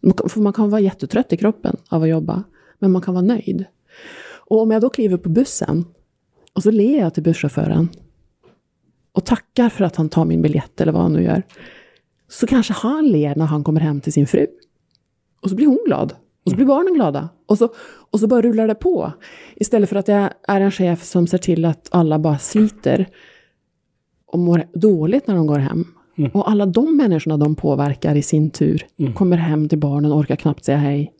[0.00, 2.42] Man kan- För man kan vara jättetrött i kroppen av att jobba,
[2.78, 3.64] men man kan vara nöjd.
[4.46, 5.84] Och om jag då kliver på bussen
[6.54, 7.88] och så ler jag till busschauffören
[9.12, 11.42] och tackar för att han tar min biljett eller vad han nu gör,
[12.28, 14.46] så kanske han ler när han kommer hem till sin fru.
[15.40, 16.14] Och så blir hon glad.
[16.44, 17.28] Och så blir barnen glada.
[17.46, 17.68] Och så,
[18.10, 19.12] och så bara rullar det på.
[19.56, 23.08] Istället för att jag är en chef som ser till att alla bara sliter
[24.26, 25.84] och mår dåligt när de går hem.
[26.32, 30.36] Och alla de människorna de påverkar i sin tur kommer hem till barnen och orkar
[30.36, 31.12] knappt säga hej.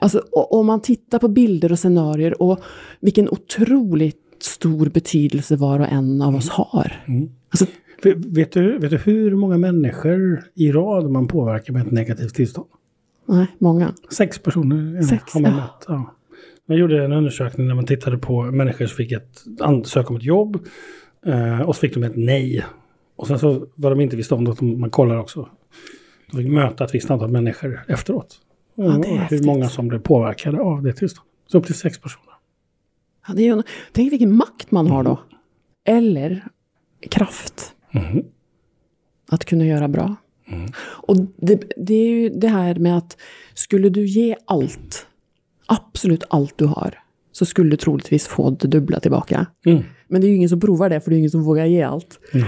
[0.00, 2.60] Alltså, om man tittar på bilder och scenarier och
[3.00, 7.04] vilken otroligt stor betydelse var och en av oss har.
[7.50, 7.66] Alltså,
[8.14, 12.66] Vet, du, vet du hur många människor i rad man påverkar med ett negativt tillstånd?
[13.26, 13.94] nej, många.
[14.10, 15.56] Sex personer Sex, har man ja.
[15.56, 15.84] mätt.
[15.88, 16.14] Ja.
[16.66, 20.24] Man gjorde en undersökning när man tittade på människor som fick ett ansöka om ett
[20.24, 20.66] jobb.
[21.26, 22.64] Eh, och så fick de ett nej.
[23.16, 25.48] Och sen så vad de inte visste om, att man kollar också.
[26.30, 28.38] De fick möta ett visst antal människor efteråt.
[28.74, 31.32] Ja, det är och hur många som blev påverkade av det tillståndet.
[31.46, 32.25] Så upp till sex personer.
[33.28, 33.62] Ja, det är ju,
[33.92, 35.20] tänk vilken makt man har då.
[35.84, 36.48] Eller
[37.10, 37.74] kraft.
[37.90, 38.24] Mhm.
[39.28, 40.16] Att kunna göra bra.
[40.80, 43.16] Och det, det är ju det här med att
[43.54, 45.06] skulle du ge allt,
[45.66, 46.98] absolut allt du har,
[47.32, 49.46] så skulle du troligtvis få det dubbla tillbaka.
[49.66, 49.82] Mm.
[50.08, 51.82] Men det är ju ingen som provar det, för det är ingen som vågar ge
[51.82, 52.20] allt.
[52.32, 52.46] Mm.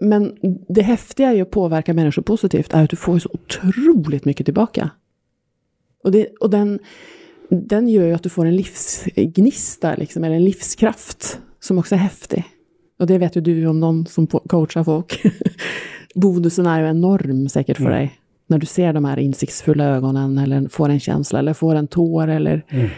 [0.00, 0.36] Men
[0.68, 4.46] det häftiga är ju att påverka människor positivt, är att du får så otroligt mycket
[4.46, 4.90] tillbaka.
[6.04, 6.78] Och, det, och den,
[7.50, 11.98] den gör ju att du får en livsgnista, liksom, eller en livskraft, som också är
[11.98, 12.44] häftig.
[12.98, 15.22] Och det vet ju du om någon som coachar folk.
[16.14, 17.96] Bonusen är ju enorm säkert för Mm.
[17.98, 18.12] dig.
[18.46, 22.28] När du ser de här insiktsfulla ögonen, eller får en känsla, eller får en tår,
[22.28, 22.88] eller Mm.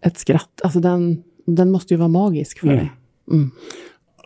[0.00, 0.60] ett skratt.
[0.64, 2.78] Alltså den, den måste ju vara magisk för Mm.
[2.78, 2.92] dig.
[3.32, 3.50] Mm.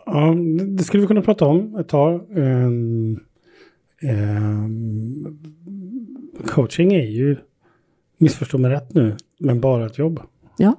[0.05, 0.35] Ja,
[0.77, 2.21] det- skulle vi kunna prata om ett tag.
[2.37, 3.19] Ehm,
[4.01, 5.37] ehm,
[6.45, 7.37] coaching är ju,
[8.21, 10.19] missförstå mig rätt nu, men bara ett jobb.
[10.57, 10.75] Ja.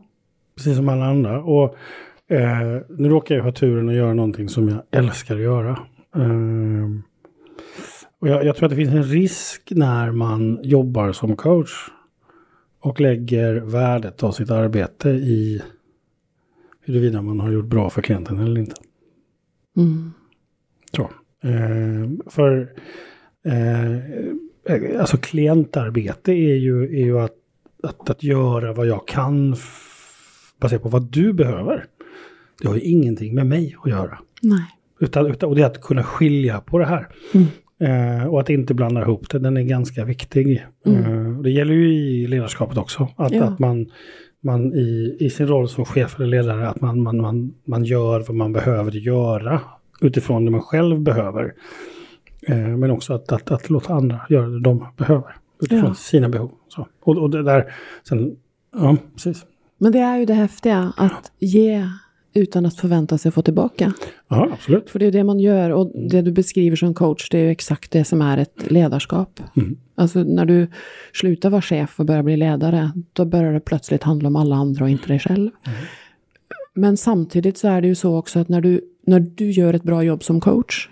[0.57, 1.43] Precis som alla andra.
[1.43, 1.77] Och
[2.29, 5.79] eh, nu råkar jag ha turen att göra någonting som jag älskar att göra.
[6.17, 7.03] Ehm,
[8.19, 11.89] och jag, jag tror att det finns en risk när man jobbar som coach
[12.81, 15.63] och lägger värdet av sitt arbete i
[16.81, 18.77] huruvida man har gjort bra för klienten eller inte.
[19.77, 20.13] Mm.
[20.97, 21.03] Så.
[21.43, 22.73] Eh, för
[23.45, 23.97] eh,
[25.01, 27.33] alltså klientarbete är ju, är ju att,
[27.83, 29.57] att, att göra vad jag kan
[30.61, 31.85] baserat på vad du behöver.
[32.63, 34.19] Det har ju ingenting med mig att göra.
[34.43, 34.65] Nej.
[35.01, 37.09] Utan, utan, och det är att kunna skilja på det här.
[37.35, 37.47] Mm.
[37.81, 40.67] Eh, och att inte blanda ihop det, den är ganska viktig.
[40.87, 41.05] Mm.
[41.05, 43.09] Eh, det gäller ju i ledarskapet också.
[43.17, 43.45] Att, Ja.
[43.45, 43.91] att man,
[44.41, 48.21] man i, i sin roll som chef eller ledare, att man, man, man, man gör
[48.21, 49.61] vad man behöver göra
[50.01, 51.53] utifrån det man själv behöver.
[52.49, 55.95] Eh, men också att, att, att låta andra göra det de behöver utifrån Ja.
[55.95, 56.51] sina behov.
[56.69, 56.87] Så.
[57.01, 57.75] Och, och det där,
[58.09, 58.37] sen,
[58.73, 59.45] ja, precis.
[59.79, 61.89] Men det är ju det häftiga, att ge
[62.35, 63.93] utan att förvänta sig få tillbaka.
[64.29, 64.91] Ja, absolut.
[64.91, 67.51] För det är det man gör och det du beskriver som coach, det är ju
[67.51, 69.41] exakt det som är ett ledarskap.
[69.57, 69.77] Mm.
[69.95, 70.69] Alltså när du
[71.13, 74.85] slutar vara chef och börjar bli ledare, då börjar det plötsligt handla om alla andra
[74.85, 75.51] och inte dig själv.
[76.75, 79.83] Men samtidigt så är det ju så också att när du, när du gör ett
[79.83, 80.89] bra jobb som coach,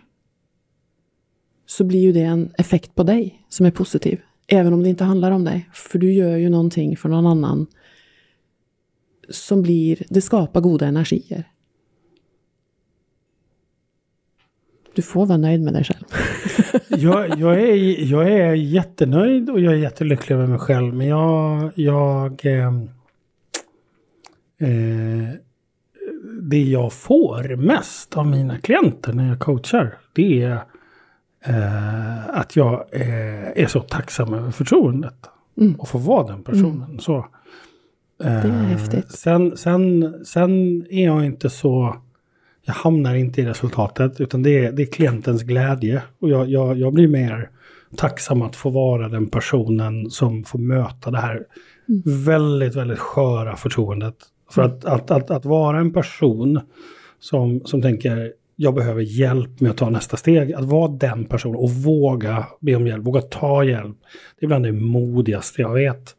[1.71, 4.21] så blir ju det en effekt på dig som är positiv.
[4.47, 5.69] Även om det inte handlar om dig.
[5.73, 7.67] För du gör ju någonting för någon annan
[9.29, 11.45] som blir, det skapar goda energier.
[14.95, 16.05] Du får vara nöjd med dig själv.
[16.89, 20.95] jag, jag, är, jag är jättenöjd och jag är jättelycklig över mig själv.
[20.95, 21.73] Men jag...
[21.75, 22.67] jag eh,
[24.59, 25.29] eh,
[26.43, 30.61] det jag får mest av mina klienter när jag coachar, det är
[31.45, 35.27] eh, att jag eh, är så tacksam över förtroendet.
[35.61, 35.75] Mm.
[35.75, 36.99] Och få vara den personen.
[37.01, 37.25] Så, eh,
[38.19, 39.13] Det är häftigt.
[39.13, 40.51] Sen, sen, sen
[40.91, 41.97] är jag inte så...
[42.63, 46.03] Jag hamnar inte i resultatet utan det är, det är klientens glädje.
[46.19, 47.51] Och jag, jag, jag blir mer
[47.97, 51.47] tacksam att få vara den personen som får möta det här
[52.27, 54.15] väldigt, väldigt sköra förtroendet.
[54.51, 56.61] För att, att, att, att vara en person
[57.21, 60.53] som, som tänker jag behöver hjälp med att ta nästa steg.
[60.53, 63.97] Att vara den personen och våga be om hjälp, våga ta hjälp.
[64.41, 66.17] Det är bland det modigaste jag vet.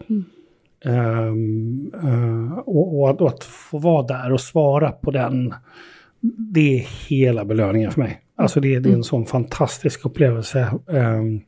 [0.86, 5.54] Ehm, eh, och, och, att, och att få vara där och svara på den,
[6.54, 8.22] det är hela belöningen för mig.
[8.36, 10.72] Alltså det, det är en sån fantastisk upplevelse.
[10.92, 11.42] Ehm,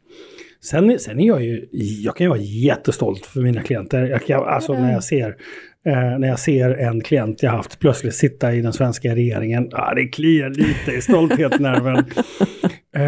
[0.62, 1.68] sen, sen är jag ju,
[2.04, 4.04] jag kan ju vara jättestolt för mina klienter.
[4.04, 5.36] Jag kan, alltså när jag ser
[5.86, 9.94] Eh, när jag ser en klient jag haft plötsligt sitta i den svenska regeringen, ah,
[9.94, 12.06] det kliar lite i stolthetsnerven.
[12.96, 13.02] Eh,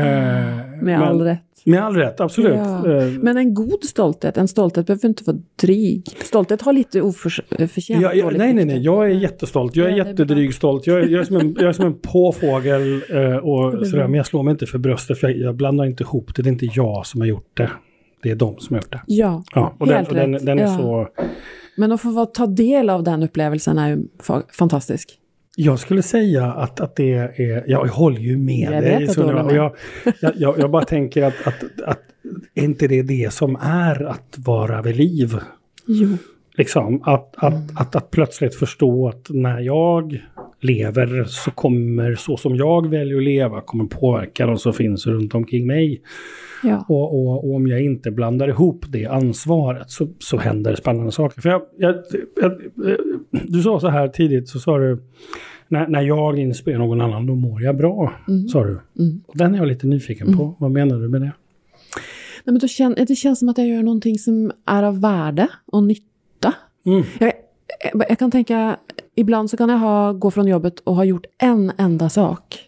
[0.81, 1.39] Med all rätt.
[1.65, 2.55] Med all rätt, absolut.
[2.55, 2.91] Ja.
[3.01, 6.03] Eh, Men en god stolthet, en stolthet behöver inte vara dryg.
[6.23, 7.47] Stolthet har lite oförtjänt
[7.87, 8.65] Ja, ja, dåligt nej, nej, rykte.
[8.75, 8.83] nej.
[8.85, 9.75] Jag är jättestolt.
[9.75, 10.87] Jag är Ja, jättedryg stolt.
[10.87, 14.07] Jag är, jag är, som, en, jag är som en påfågel eh, och sådär.
[14.07, 16.41] Men jag slår mig inte för bröstet för jag, jag blandar inte ihop det.
[16.41, 17.71] Det är inte jag som har gjort det.
[18.23, 19.01] Det är de som har gjort det.
[19.07, 20.77] Ja, Ja, och den, och den, den är Ja.
[20.77, 21.07] så...
[21.77, 25.19] Men att få ta del av den upplevelsen är ju fa- fantastisk.
[25.57, 27.63] Jag skulle säga att, att det är...
[27.67, 28.99] Jag håller ju med Jag dig.
[28.99, 29.55] vet att du håller och med.
[29.55, 31.99] jag, jag, jag, bara tänker att, att, att
[32.55, 35.35] är inte det det som är att vara vid liv?
[35.85, 36.17] Jo.
[36.57, 40.21] Liksom, att, att, att, att plötsligt förstå att när jag
[40.61, 45.35] lever så kommer så som jag väljer att leva kommer påverka de som finns runt
[45.35, 46.01] omkring mig.
[46.63, 46.85] Ja.
[46.89, 51.41] Och, och, och om jag inte blandar ihop det ansvaret så, så händer spännande saker.
[51.41, 51.95] För jag, jag,
[52.41, 52.51] jag,
[53.31, 55.03] du sa så här tidigt, så sa du
[55.67, 58.13] när, när jag inspirerar någon annan då mår jag bra,
[58.51, 58.79] sa du.
[58.99, 59.21] Mm.
[59.27, 60.55] Och den är jag lite nyfiken på.
[60.59, 61.31] Vad menar du med det?
[62.45, 65.47] Nej, men då kän, det känns som att jag gör någonting som är av värde
[65.65, 66.53] och nytta.
[66.85, 67.03] Mm.
[67.19, 67.31] Jag,
[67.93, 68.77] jag, jag kan tänka,
[69.15, 72.59] ibland så kan jag ha, gå från jobbet och ha gjort en enda sak.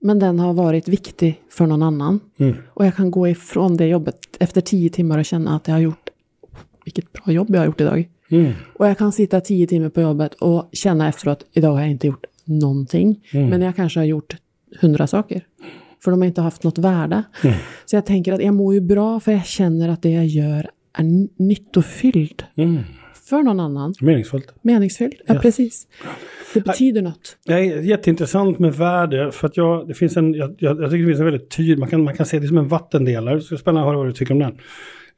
[0.00, 2.20] Men den har varit viktig för någon annan.
[2.38, 2.54] Mm.
[2.74, 5.80] Och jag kan gå ifrån det jobbet efter tio timmar och känna att jag har
[5.80, 6.08] gjort,
[6.84, 8.08] vilket bra jobb jag har gjort idag.
[8.30, 8.52] Mm.
[8.74, 12.06] Och jag kan sitta tio timmar på jobbet och känna efteråt, idag har jag inte
[12.06, 13.20] gjort någonting.
[13.32, 13.48] Mm.
[13.48, 14.36] Men jag kanske har gjort
[14.80, 15.46] hundra saker.
[16.04, 17.22] För de har inte haft något värde.
[17.44, 17.56] Mm.
[17.86, 20.70] Så jag tänker att jag mår ju bra för jag känner att det jag gör
[20.92, 22.42] är n- nyttofylld.
[22.56, 22.78] Mm.
[23.28, 23.94] För någon annan.
[24.00, 24.54] Meningsfullt.
[24.62, 25.14] Meningsfylld.
[25.26, 25.40] Ja, Ja.
[25.40, 25.86] precis.
[26.54, 27.36] Det betyder något.
[27.46, 31.06] Det är jätteintressant med värde för att jag, det finns en, jag, jag, tycker det
[31.06, 33.40] finns en väldigt tydlig, man kan, man kan se det som en vattendelare.
[33.40, 34.58] Så spännande att höra vad du tycker om den.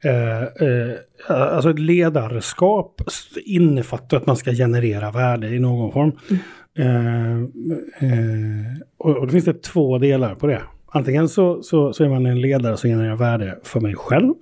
[0.03, 0.95] Eh, eh,
[1.27, 3.01] alltså ett ledarskap
[3.45, 6.11] innefattar att man ska generera värde i någon form.
[6.79, 7.33] Eh,
[8.09, 8.65] eh,
[8.97, 10.61] och, och då finns det två delar på det.
[10.91, 14.33] Antingen så, så, så är man en ledare som genererar värde för mig själv.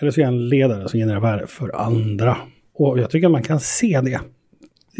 [0.00, 2.36] Eller så är jag en ledare som genererar värde för andra.
[2.78, 4.20] Och jag tycker att man kan se det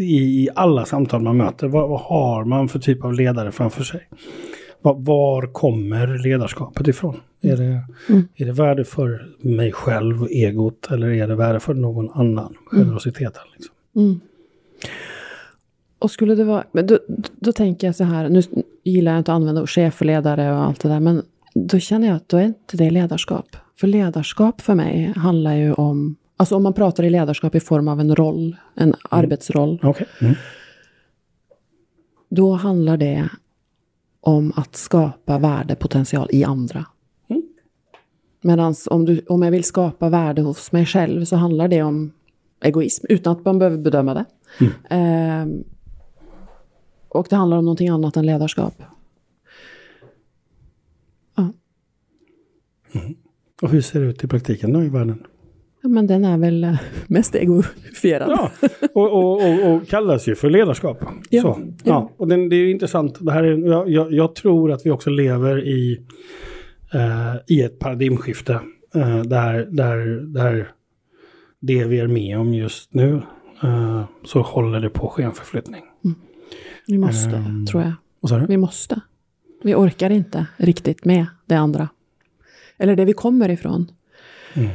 [0.03, 1.67] i, alla samtal man möter.
[1.67, 4.09] Vad, vad har man för typ av ledare framför sig?
[4.81, 7.19] Var, var kommer ledarskapet ifrån?
[7.41, 7.81] Är det,
[8.35, 12.55] är det värde för mig själv, egot, eller är det värde för någon annan?
[12.71, 13.41] Generositeten.
[13.53, 13.75] Liksom.
[13.95, 14.19] Mm.
[15.99, 16.99] Och skulle det vara, men då,
[17.39, 18.41] då tänker jag så här, nu
[18.83, 22.07] gillar jag inte att använda chef och ledare och allt det där, men då känner
[22.07, 23.55] jag att då är inte det ledarskap.
[23.79, 27.87] För ledarskap för mig handlar ju om, alltså om man pratar i ledarskap i form
[27.87, 30.07] av en roll, en arbetsroll, Okej.
[30.21, 30.35] Mm.
[32.29, 33.29] då handlar det
[34.21, 36.85] om att skapa värdepotential i andra.
[37.27, 37.43] Mm.
[38.41, 42.11] Medan om, du, om jag vill skapa värde hos mig själv så handlar det om
[42.61, 44.25] egoism, utan att man behöver bedöma det.
[44.89, 45.63] Ehm,
[47.09, 48.73] och det handlar om någonting annat än ledarskap.
[51.35, 51.49] Ja.
[53.61, 55.23] Och hur ser det ut i praktiken då i världen?
[55.81, 56.75] Ja, men den är väl eh,
[57.07, 58.29] mest egofierad.
[58.31, 58.51] Ja,
[58.93, 60.97] och, och, och, och kallas ju för ledarskap.
[61.29, 61.73] Ja, Så, ja.
[61.83, 62.11] ja.
[62.17, 63.17] Och den, det är ju intressant.
[63.19, 66.01] Det här är, jag, jag, jag tror att vi också lever i,
[66.93, 68.53] eh, i ett paradigmskifte.
[68.95, 69.97] Eh, där, där,
[70.33, 70.71] där
[71.59, 73.21] det vi är med om just nu
[73.63, 75.81] eh, så håller det på att ske en förflyttning.
[76.87, 77.65] Vi måste, Ehm.
[77.65, 77.93] tror jag.
[78.19, 78.45] Vad sa du?
[78.45, 79.01] Vi måste.
[79.63, 81.89] Vi orkar inte riktigt med det andra.
[82.77, 83.91] Eller det vi kommer ifrån.
[84.53, 84.69] Mm.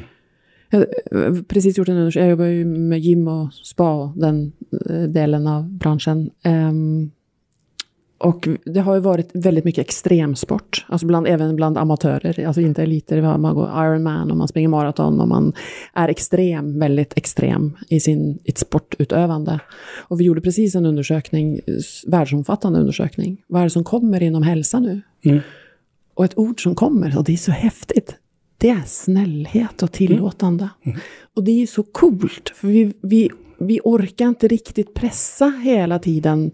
[0.74, 4.52] Jag har precis gjort en undersökning, jag jobbar ju med gym och spa och den
[4.90, 6.30] eh, delen av branschen.
[6.42, 7.10] Ehm,
[8.18, 12.82] och det har ju varit väldigt mycket extremsport, alltså bland, även bland amatörer, alltså inte
[12.82, 13.38] eliter.
[13.38, 15.52] Man går Ironman och man springer maraton och man
[15.94, 19.60] är extrem, väldigt extrem i sin, i ett sportutövande.
[19.96, 21.60] Och vi gjorde precis en undersökning,
[22.06, 23.42] världsomfattande undersökning.
[23.46, 25.00] Vad är det som kommer inom hälsa nu?
[25.24, 25.40] Mm.
[26.14, 28.16] Och ett ord som kommer, och det är så häftigt,
[28.64, 30.68] det är snällhet och tillåtande.
[31.34, 36.50] Och det är så coolt, för vi, vi, vi orkar inte riktigt pressa hela tiden.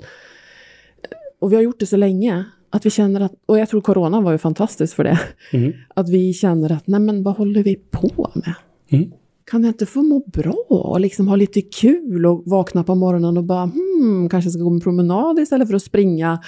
[1.38, 4.20] Och vi har gjort det så länge, att vi känner att, och jag tror corona
[4.20, 5.20] var ju fantastiskt för det,
[5.52, 5.72] Mm.
[5.94, 8.54] att vi känner att, nej men vad håller vi på med?
[8.88, 9.12] Mm.
[9.50, 13.36] Kan jag inte få må bra och liksom ha lite kul och vakna på morgonen
[13.36, 16.42] och bara hmm, kanske ska gå en promenad istället för att springa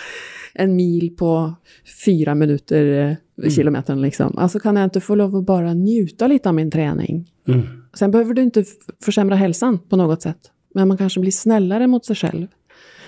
[0.55, 1.55] en mil på
[2.05, 4.39] fyra minuter eh, kilometern liksom.
[4.39, 7.31] Alltså kan jag inte få lov att bara njuta lite av min träning?
[7.49, 7.63] Mm.
[7.95, 8.65] Sen behöver du inte
[9.05, 10.51] försämra hälsan på något sätt.
[10.75, 12.47] Men man kanske blir snällare mot sig själv.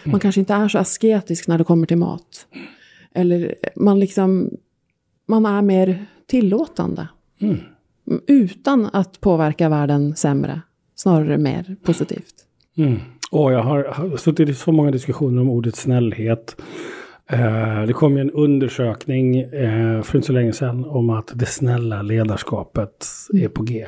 [0.04, 2.46] Man kanske inte är så asketisk när det kommer till mat.
[3.14, 4.50] Eller man liksom,
[5.26, 7.08] man är mer tillåtande.
[7.40, 7.56] Mm.
[8.26, 10.60] Utan att påverka världen sämre.
[10.94, 12.34] Snarare mer positivt.
[12.76, 12.96] Mm.
[13.30, 16.56] Och jag har, har suttit i så många diskussioner om ordet snällhet.
[17.30, 21.46] Eh, det kom ju en undersökning eh, för inte så länge sedan om att det
[21.46, 23.86] snälla ledarskapet är på G.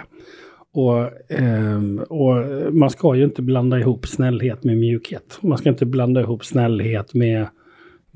[0.75, 5.39] Och, eh, och man ska ju inte blanda ihop snällhet med mjukhet.
[5.41, 7.47] Man ska inte blanda ihop snällhet med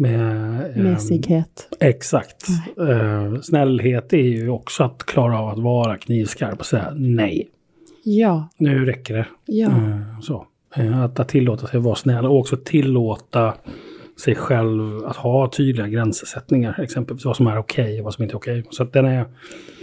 [0.00, 1.68] med ehm, Mässighet.
[1.80, 2.48] Exakt.
[2.88, 7.48] Eh, snällhet är ju också att klara av att vara knivskarp och säga nej.
[8.04, 9.26] Ja, Nu räcker det.
[9.46, 9.68] ja.
[9.68, 10.46] Eh, så.
[10.76, 13.54] Eh, Att, att tillåta sig att vara snäll och också tillåta
[14.20, 18.22] sig själv att ha tydliga gränssättningar, exempelvis vad som är okej okay och vad som
[18.24, 18.60] inte är okej.
[18.60, 18.72] Okay.
[18.72, 19.24] Så att den är...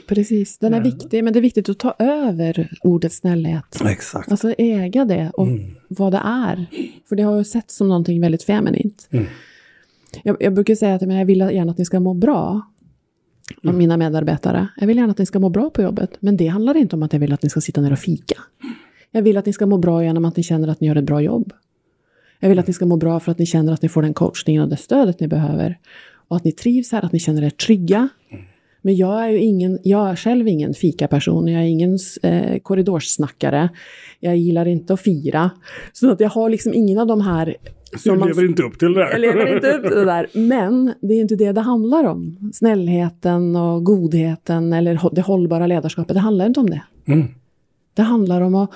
[0.07, 0.91] Precis, den är mm.
[0.91, 3.81] viktig, men det är viktigt att ta över ordet snällhet.
[3.85, 4.31] Exakt.
[4.31, 5.75] Alltså äga det och mm.
[5.87, 6.65] vad det är.
[7.09, 9.07] För det har ju sett som någonting väldigt feminint.
[9.11, 9.25] Mm.
[10.23, 12.61] Jag, jag, brukar säga att jag, vill gärna att ni ska må bra.
[13.63, 13.77] Mm.
[13.77, 14.67] mina medarbetare.
[14.77, 16.17] Jag vill gärna att ni ska må bra på jobbet.
[16.19, 18.35] Men det handlar inte om att jag vill att ni ska sitta ner och fika.
[19.11, 21.05] Jag vill att ni ska må bra genom att ni känner att ni gör ett
[21.05, 21.53] bra jobb.
[22.39, 24.13] Jag vill att ni ska må bra för att ni känner att ni får den
[24.13, 25.79] coachningen och det stödet ni behöver.
[26.27, 28.09] Och att ni trivs här, att ni känner er trygga.
[28.87, 33.69] Men jag är ju ingen, jag är själv ingen fikaperson, jag är ingen eh, korridorssnackare.
[34.19, 35.51] Jag gillar inte att fira.
[35.93, 37.55] Så att jag har liksom ingen av de här...
[37.97, 39.11] Som du lever man, inte upp till det där.
[39.11, 40.27] Jag lever inte upp till det där.
[40.33, 42.51] Men det är inte det det handlar om.
[42.53, 46.81] Snällheten och godheten eller det hållbara ledarskapet, det handlar inte om det.
[47.07, 47.27] Mm.
[47.93, 48.71] Det handlar om att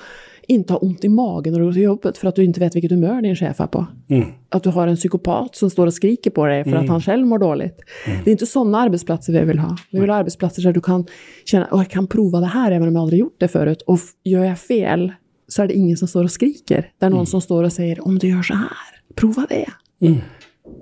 [0.48, 2.76] inte ha ont i magen när du går till jobbet för att du inte vet
[2.76, 3.86] vilket humör din chef är på.
[4.08, 4.28] Mm.
[4.48, 6.82] Att du har en psykopat som står och skriker på dig för mm.
[6.82, 7.80] att han själv mår dåligt.
[8.06, 8.18] Mm.
[8.24, 9.76] Det är inte sådana arbetsplatser vi vill ha.
[9.90, 11.06] Vi vill ha arbetsplatser där du kan
[11.44, 13.82] känna att jag kan prova det här även om jag aldrig gjort det förut.
[13.82, 15.12] Och gör jag fel
[15.48, 16.90] så är det ingen som står och skriker.
[16.98, 17.26] Det är någon mm.
[17.26, 18.68] som står och säger om du gör så här,
[19.14, 19.66] prova det.
[20.06, 20.18] Mm.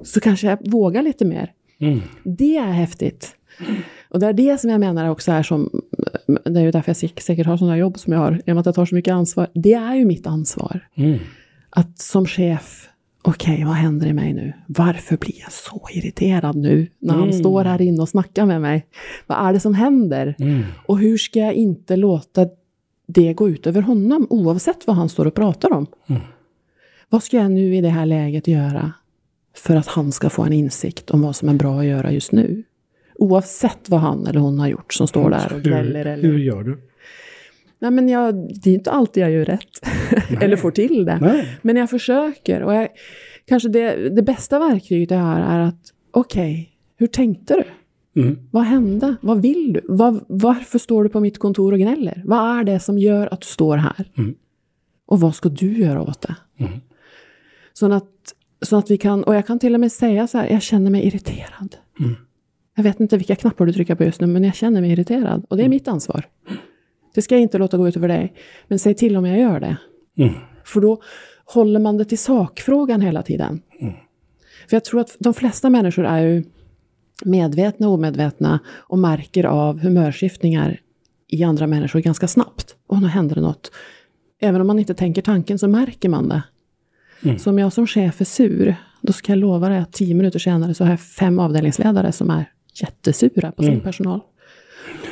[0.03, 1.53] Så kanske jag vågar lite mer.
[1.81, 2.01] Mm.
[2.25, 3.37] Det är häftigt.
[4.11, 5.71] Och det är det som jag menar också är som,
[6.27, 8.75] det är ju därför jag säkert har sådana jobb som jag har, genom att jag
[8.75, 9.47] tar så mycket ansvar.
[9.55, 10.89] Det är ju mitt ansvar.
[10.95, 11.19] Mm.
[11.71, 12.89] Att som chef,
[13.23, 14.53] okej, okay, vad händer i mig nu?
[14.67, 17.39] Varför blir jag så irriterad nu när han mm.
[17.39, 18.87] står här inne och snackar med mig?
[19.27, 20.35] Vad är det som händer?
[20.39, 20.63] Mm.
[20.87, 22.47] Och hur ska jag inte låta
[23.07, 25.87] det gå ut över honom, oavsett vad han står och pratar om?
[26.07, 26.23] Mm.
[27.09, 28.93] Vad ska jag nu i det här läget göra
[29.57, 32.33] för att han ska få en insikt om vad som är bra att göra just
[32.33, 32.63] nu?
[33.21, 36.17] Oavsett vad han eller hon har gjort som står där och gnäller.
[36.17, 36.79] Hur, hur gör du?
[37.79, 39.87] Nej, men jag, det är inte alltid jag gör rätt.
[40.43, 41.19] eller får till det.
[41.21, 41.59] Nej.
[41.63, 42.63] Men jag försöker.
[42.63, 42.89] Och jag,
[43.47, 47.65] kanske det, det bästa verktyget jag har är att, okej, okay, hur tänkte du?
[48.23, 48.39] Mm.
[48.51, 49.17] Vad hände?
[49.21, 49.81] Vad vill du?
[49.89, 52.23] Var, varför står du på mitt kontor och gnäller?
[52.27, 54.11] Vad är det som gör att du står här?
[54.19, 54.35] Mm.
[55.07, 56.37] Och vad ska du göra åt det?
[56.59, 56.73] Mm.
[57.73, 60.49] Så, att, så att vi kan, och jag kan till och med säga så här,
[60.51, 61.77] jag känner mig irriterad.
[62.77, 65.45] Jag vet inte vilka knappar du trycker på just nu, men jag känner mig irriterad.
[65.49, 65.71] Och det är mm.
[65.77, 66.29] mitt ansvar.
[67.15, 68.35] Det ska jag inte låta gå ut över dig.
[68.69, 69.77] Men säg till om jag gör det.
[70.19, 70.35] Mm.
[70.65, 71.03] För då
[71.45, 73.63] håller man det till sakfrågan hela tiden.
[73.81, 73.95] Mm.
[74.69, 76.45] För jag tror att de flesta människor är ju
[77.25, 80.81] medvetna och omedvetna och märker av humörskiftningar
[81.29, 82.77] i andra människor ganska snabbt.
[82.87, 83.71] Och nu händer det något.
[84.41, 86.43] Även om man inte tänker tanken så märker man det.
[87.23, 87.39] Mm.
[87.39, 90.39] Så om jag som chef är sur, då ska jag lova dig att tio minuter
[90.39, 93.85] senare så har jag fem avdelningsledare som är jättesura på sin mm.
[93.85, 94.21] personal.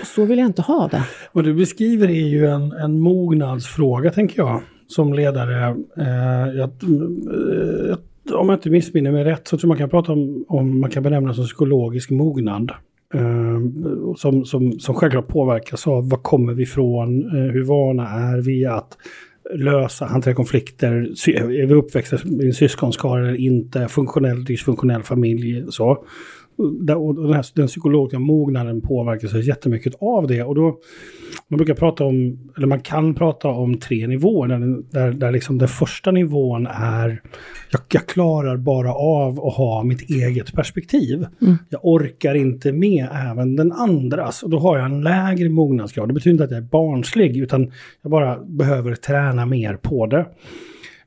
[0.05, 1.05] Så vill jag inte ha det.
[1.33, 5.77] Vad du beskriver är ju en, en mognadsfråga, tänker jag, som ledare.
[5.97, 7.99] Eh, jag, eh,
[8.33, 11.03] om jag inte missminner mig rätt så tror man kan prata om, om man kan
[11.03, 12.73] benämna som psykologisk mognad.
[13.15, 13.59] Eh,
[14.17, 18.67] som, som, som självklart påverkas av var kommer vi ifrån, eh, hur vana är vi
[18.67, 18.97] att
[19.55, 20.93] lösa, hantera konflikter,
[21.29, 26.05] är vi uppväxta i en syskonskara eller inte, funktionell, dysfunktionell familj, så
[26.59, 30.43] och den, här, den psykologiska mognaden påverkas jättemycket av det.
[30.43, 30.79] Och då,
[31.49, 34.49] man brukar prata om, eller man kan prata om tre nivåer.
[34.49, 37.23] Där, där, där liksom den första nivån är,
[37.71, 41.27] jag, jag, klarar bara av att ha mitt eget perspektiv.
[41.41, 41.57] Mm.
[41.69, 44.43] Jag orkar inte med även den andras.
[44.43, 46.09] Och då har jag en lägre mognadsgrad.
[46.09, 50.27] Det betyder inte att jag är barnslig, utan jag bara behöver träna mer på det.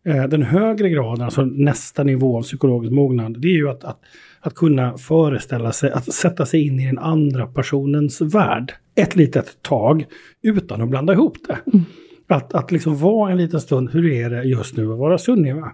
[0.03, 3.99] Eh, den högre graden, alltså nästa nivå av psykologisk mognad, det är ju att, att
[4.41, 9.61] att kunna föreställa sig, att sätta sig in i den andra personens värld ett litet
[9.61, 10.05] tag
[10.41, 11.57] utan att blanda ihop det.
[11.73, 11.85] Mm.
[12.27, 15.71] Att, att liksom vara en liten stund, hur är det just nu att vara Sunniva?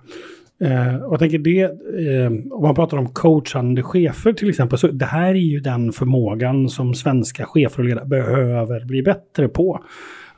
[0.62, 4.88] Eh, och jag tänker det, eh, om man pratar om coachande chefer till exempel, så
[4.88, 9.84] det här är ju den förmågan som svenska chefer och ledare behöver bli bättre på.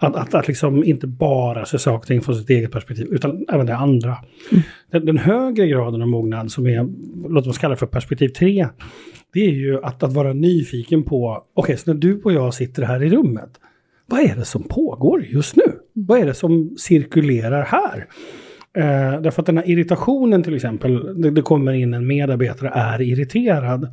[0.02, 3.46] Att, att, att liksom inte bara se saker och ting från sitt eget perspektiv, utan
[3.54, 4.18] även det andra.
[4.52, 4.64] Mm.
[4.92, 6.88] Den, den, högre graden av mognad, som är,
[7.30, 8.68] låt oss kalla det för perspektiv 3,
[9.34, 12.54] det är ju att, att vara nyfiken på, okej, okay, så när du och jag
[12.54, 13.50] sitter här i rummet,
[14.06, 15.64] vad är det som pågår just nu?
[15.64, 15.78] Mm.
[15.94, 18.08] Vad är det som cirkulerar här?
[18.74, 23.02] Eh, därför att den här irritationen till exempel, det, det kommer in en medarbetare är
[23.02, 23.88] irriterad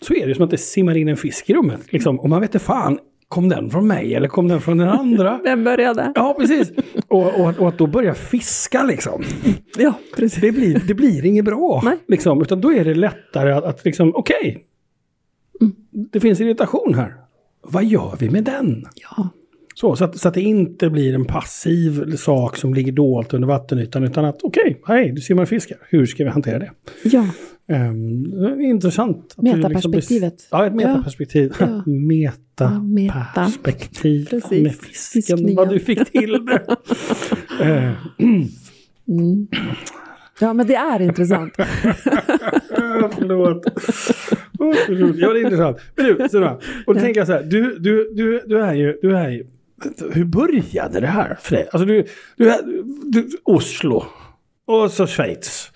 [0.00, 1.80] så är det som att det simmar in en fisk i rummet.
[1.92, 2.20] Liksom.
[2.20, 2.98] Och man vet inte fan,
[3.30, 5.40] kom den från mig eller kom den från den andra?
[5.44, 6.12] Vem började?
[6.14, 6.72] Ja, precis.
[7.08, 9.22] Och, och, och, att då börja fiska liksom.
[9.78, 10.40] Ja, precis.
[10.40, 11.80] Det blir, det blir inget bra.
[11.84, 11.96] Nej.
[12.08, 14.36] Liksom, utan då är det lättare att, att liksom, okej.
[14.36, 14.62] Okay,
[15.60, 15.74] mm.
[15.90, 17.14] Det finns irritation här.
[17.62, 18.86] Vad gör vi med den?
[18.94, 19.28] Ja.
[19.80, 23.48] Så, så, att, så att det inte blir en passiv sak som ligger dolt under
[23.48, 25.78] vattenytan, utan att okej, hej, du simmar fiskar.
[25.88, 26.70] Hur ska vi hantera det?
[27.04, 27.26] Ja,
[27.72, 29.34] Um, intressant.
[29.36, 30.34] du Metaperspektivet.
[30.34, 31.52] bes- ja, ett metaperspektiv.
[31.60, 31.66] Ja.
[31.66, 32.72] Ja, Metaperspektiv.
[32.90, 33.24] meta.
[33.34, 33.52] Fan,
[34.62, 35.56] Med fisken, Fiskningen.
[35.56, 36.76] vad du fick till det.
[37.60, 37.92] Eh,
[39.08, 39.46] mm.
[40.40, 41.52] ja, men det är intressant.
[43.18, 43.62] förlåt.
[45.18, 45.76] Ja, det är intressant.
[45.96, 46.12] Men du,
[46.86, 49.46] och då tänker jag så här, du, du, du, du är ju, du är ju,
[50.12, 51.68] hur började det här för dig?
[51.72, 52.06] Alltså du,
[52.36, 52.54] du,
[53.06, 54.04] du Oslo
[54.66, 55.70] och så Schweiz.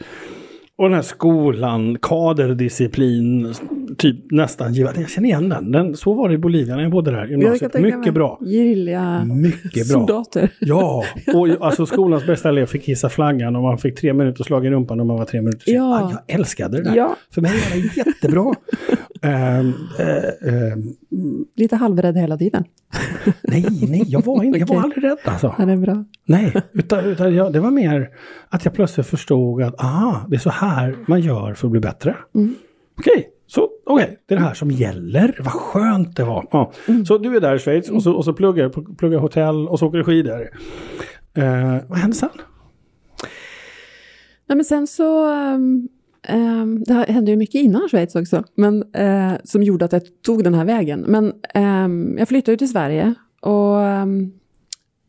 [0.77, 3.55] Och den här skolan, kaderdisciplin,
[3.99, 4.97] typ nästan givet.
[5.01, 5.73] Jag känner igen den.
[5.73, 5.97] den.
[5.97, 7.75] Så var det i Bolivia när jag bodde där, gymnasiet.
[7.75, 8.39] Mycket bra.
[8.43, 9.99] Gilliga Mycket bra.
[9.99, 10.51] soldater.
[10.59, 14.67] Ja, och alltså skolans bästa elev fick hissa flaggan och man fick tre minuter slag
[14.67, 15.75] i rumpan om man var tre minuter sen.
[15.75, 16.01] Ja.
[16.03, 16.97] Ah, jag älskade det där.
[16.97, 17.17] Ja.
[17.35, 18.55] För mig var det jättebra.
[19.23, 20.95] Ehm, eh, ehm,
[21.57, 22.65] Lite halvrädd hela tiden.
[23.43, 25.55] nej, nej, jag var, inte, jag var aldrig rädd alltså.
[25.59, 26.05] Ja, det är bra.
[26.25, 28.09] Nej, utan, utan jag, det var mer
[28.49, 31.81] att jag plötsligt förstod att aha, det är så här man gör för att bli
[31.81, 32.17] bättre.
[32.35, 32.55] Mm.
[32.99, 35.37] Okej, så okej, det är det här som gäller.
[35.39, 36.49] Vad skönt det var.
[36.51, 36.73] Ja.
[36.89, 37.07] Mm.
[37.07, 39.87] Så du är där i Schweiz och så, och så pluggar, pluggar hotell och så
[39.87, 40.51] åker du skidor.
[41.35, 42.29] Eh, vad hände sen?
[44.47, 45.33] Nej, men sen så...
[45.33, 45.89] ehm,
[46.29, 50.45] ehm, det hände ju mycket innan Schweiz också, men, eh, som gjorde att jag tog
[50.45, 51.01] den här vägen.
[51.01, 54.33] Men ehm, jag flyttade till Sverige och um,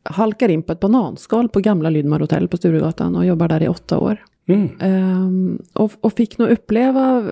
[0.04, 3.68] halkar in på ett bananskal på gamla Lydmar hotell på Sturegatan och jobbar där i
[3.68, 4.26] åtta år.
[4.48, 5.60] Mm.
[5.74, 7.24] Och, och fick nog uppleva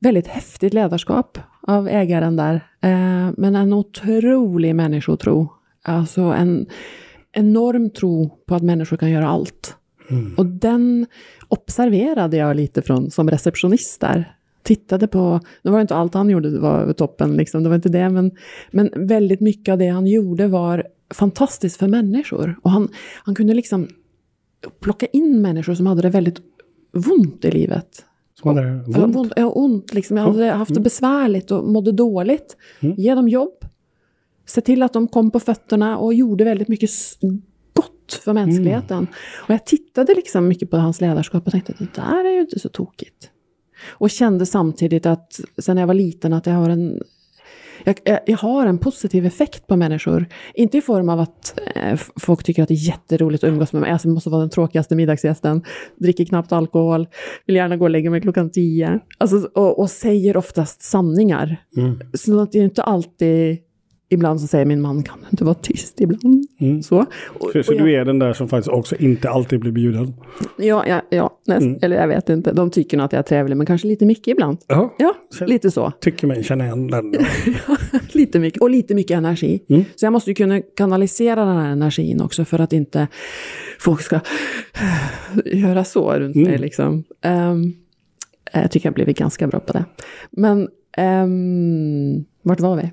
[0.00, 2.54] väldigt häftigt ledarskap av ägaren där.
[2.80, 5.52] Eh, men en otrolig människotro.
[5.82, 6.66] Alltså en
[7.32, 9.76] enorm tro på att människor kan göra allt.
[10.10, 10.34] Mm.
[10.34, 11.06] Och den
[11.48, 14.34] observerade jag lite från som receptionist där.
[14.62, 18.08] Tittade på, det var inte allt han gjorde var toppen, liksom, det var inte det,
[18.08, 18.30] men,
[18.70, 20.84] men väldigt mycket av det han gjorde var
[21.14, 22.58] fantastiskt för människor.
[22.62, 22.88] Och han,
[23.24, 23.88] han kunde liksom
[24.80, 26.38] plocka in människor som hade det väldigt
[26.92, 28.04] ont i livet.
[28.40, 29.16] Som hade det Ja, ont.
[29.16, 30.16] ont, ja, ont liksom.
[30.16, 32.56] Jag hade haft det besvärligt och mådde dåligt.
[32.80, 32.94] Mm.
[32.98, 33.64] Ge dem jobb.
[34.46, 36.90] Se till att de kom på fötterna och gjorde väldigt mycket
[37.72, 39.06] gott för mänskligheten.
[39.44, 42.40] Och jag tittade liksom mycket på hans ledarskap och tänkte att det där är ju
[42.40, 43.30] inte så tokigt.
[43.88, 47.02] Och kände samtidigt att sen jag var liten att jag har en
[47.84, 50.26] jag, jag, jag har en positiv effekt på människor.
[50.54, 53.82] Inte i form av att eh, folk tycker att det är jätteroligt att umgås med
[53.82, 53.90] mig.
[53.90, 55.62] Alltså, jag måste vara den tråkigaste middagsgästen.
[55.96, 57.08] Dricker knappt alkohol.
[57.46, 59.00] Vill gärna gå och lägga mig klockan tio.
[59.18, 61.56] Alltså, och, och säger oftast sanningar.
[61.76, 62.00] Mm.
[62.14, 63.58] Så att det är inte alltid...
[64.12, 66.46] Ibland så säger min man, kan du inte vara tyst ibland?
[66.60, 66.82] Mm.
[66.82, 66.98] Så.
[67.28, 69.72] Och, Så, så och jag- du är den där som faktiskt också inte alltid blir
[69.72, 70.14] bjuden?
[70.58, 71.78] Ja, ja, ja näst, Mm.
[71.82, 72.52] eller jag vet inte.
[72.52, 74.58] De tycker nog att jag är trevlig, men kanske lite mycket ibland.
[74.66, 74.94] Ja.
[74.98, 75.92] Ja, Så- lite så.
[76.00, 77.14] Tycker mig känna igen den.
[78.12, 79.64] lite mycket, och lite mycket energi.
[79.68, 79.84] Mm.
[79.96, 83.08] Så jag måste ju kunna kanalisera den här energin också för att inte
[83.80, 84.20] folk ska
[85.44, 86.46] göra så runt mig.
[86.46, 86.60] Mm.
[86.60, 87.04] Liksom.
[87.22, 87.72] Ehm,
[88.52, 89.84] jag tycker jag har blivit ganska bra på det.
[90.30, 90.68] Men
[91.24, 92.92] um, vart var vi?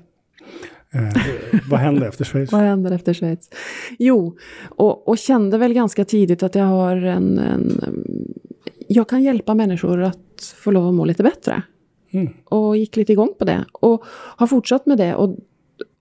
[0.90, 2.52] Eh, vad hände efter Schweiz?
[2.52, 3.50] Vad händer efter Schweiz?
[3.98, 4.36] Jo,
[4.68, 7.80] och, och kände väl ganska tidigt att jag har en, en...
[8.88, 11.62] Jag kan hjälpa människor att få lov att må lite bättre.
[12.10, 12.28] Mm.
[12.44, 13.64] Och gick lite igång på det.
[13.72, 15.14] Och har fortsatt med det.
[15.14, 15.36] Och,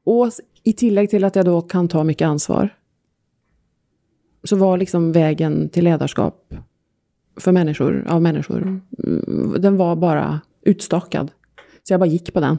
[0.04, 0.32] och
[0.64, 2.70] i tillägg till att jag då kan ta mycket ansvar.
[4.44, 6.54] Så var liksom vägen till ledarskap
[7.38, 11.32] för människor, av människor, mm, den var bara utstakad.
[11.84, 12.58] Så jag bara gick på den.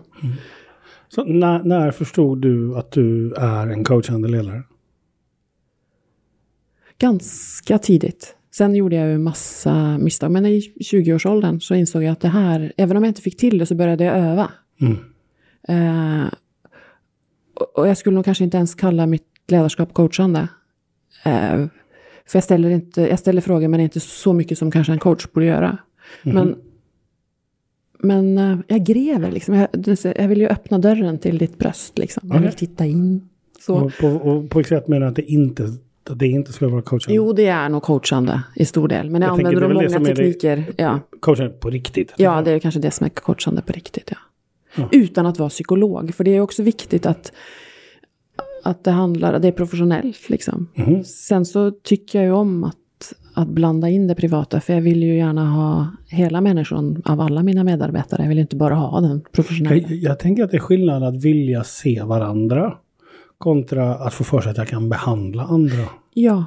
[1.09, 4.63] Så när, när förstod du att du är en coachande ledare?
[6.99, 8.35] ganska tidigt.
[8.51, 12.73] Sen gjorde jag ju massa misstag, men i 20-årsåldern så insåg jag att det här,
[12.77, 14.51] även om jag inte fick till det så började jag öva.
[14.81, 14.97] Mm.
[15.69, 16.29] Eh,
[17.75, 20.49] och- jag skulle nog kanske inte ens kalla mitt ledarskap coachande.
[21.25, 21.67] Eh,
[22.27, 25.27] för jag ställer, inte, jag ställer frågor men inte så mycket som kanske en coach
[25.33, 25.79] borde göra.
[26.23, 26.57] Men,
[27.99, 29.55] men eh, jag gräver liksom.
[29.55, 29.69] Jag,
[30.17, 32.31] jag vill ju öppna dörren till ditt bröst liksom.
[32.33, 33.29] Jag vill titta in.
[33.61, 33.75] Så.
[33.75, 35.69] Och på, och på vilket sätt menar du att det inte,
[36.15, 37.17] det inte skulle vara coachande?
[37.17, 39.11] Jo, det är nog coachande i stor del.
[39.11, 40.65] Men jag, Jag tänker, använder det många det- tekniker.
[40.77, 41.01] Ja.
[41.21, 42.15] Coachande på riktigt?
[42.17, 44.11] ja, det är kanske det som är coachande på riktigt.
[44.11, 44.17] Ja.
[44.77, 44.89] Ja.
[44.93, 46.15] Utan att vara psykolog.
[46.15, 47.33] För det är också viktigt att,
[48.65, 50.69] att det handlar, det är professionellt liksom.
[50.75, 51.05] Mhm.
[51.05, 52.77] Sen så tycker jag ju om att,
[53.39, 54.61] att blanda in det privata.
[54.61, 58.23] För jag vill ju gärna ha hela människan av alla mina medarbetare.
[58.23, 59.77] Jag vill inte bara ha den professionella.
[59.77, 62.75] Jag, jag tänker att det är skillnad att vilja se varandra
[63.39, 65.85] kontra att få för sig att jag kan behandla andra.
[66.15, 66.45] Ja,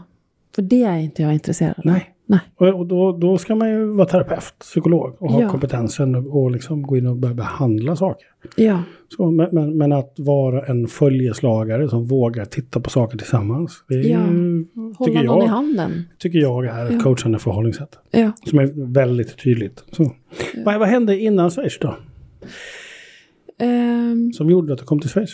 [0.56, 1.86] för det är inte jag intresserad av.
[1.86, 2.10] Nej.
[2.32, 2.40] Nej.
[2.56, 5.50] Och, och då, då ska man ju vara terapeut, psykolog och ha Ja.
[5.50, 8.28] kompetensen och, och liksom gå in och börja behandla saker.
[8.56, 8.84] Ja,
[9.18, 13.84] Så, men, men, men att vara en följeslagare som vågar titta på saker tillsammans.
[13.90, 14.20] Det är, Ja.
[14.98, 16.04] hålla någon i jag, handen.
[16.18, 17.00] tycker jag är ett Ja.
[17.00, 17.98] coachande förhållningssätt.
[18.12, 18.32] Ja.
[18.46, 19.84] Som är väldigt tydligt.
[19.92, 20.12] Så.
[20.66, 21.96] Vad, vad hände innan Schweiz då?
[23.60, 25.30] Ehm, Som gjorde att du kom till Schweiz?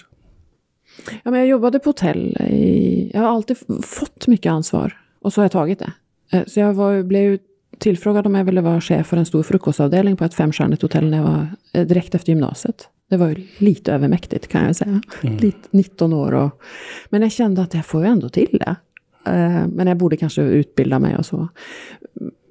[1.24, 2.38] ja, men jag jobbade på hotell.
[2.50, 4.93] I, jag har alltid fått mycket ansvar.
[5.22, 5.93] Och så har jag tagit det.
[6.32, 7.38] Eh, Så jag var, blev
[7.78, 11.17] tillfrågad om jag ville vara chef för en stor frukostavdelning på ett femstjärnigt hotell när
[11.17, 12.89] jag var eh, direkt efter gymnasiet.
[13.09, 15.01] Det var ju lite övermäktigt kan jag säga.
[15.21, 16.61] Lite 19 år och...
[17.09, 18.75] Men jag kände att jag får ju ändå till det.
[19.32, 21.47] Eh, Men jag borde kanske utbilda mig och så.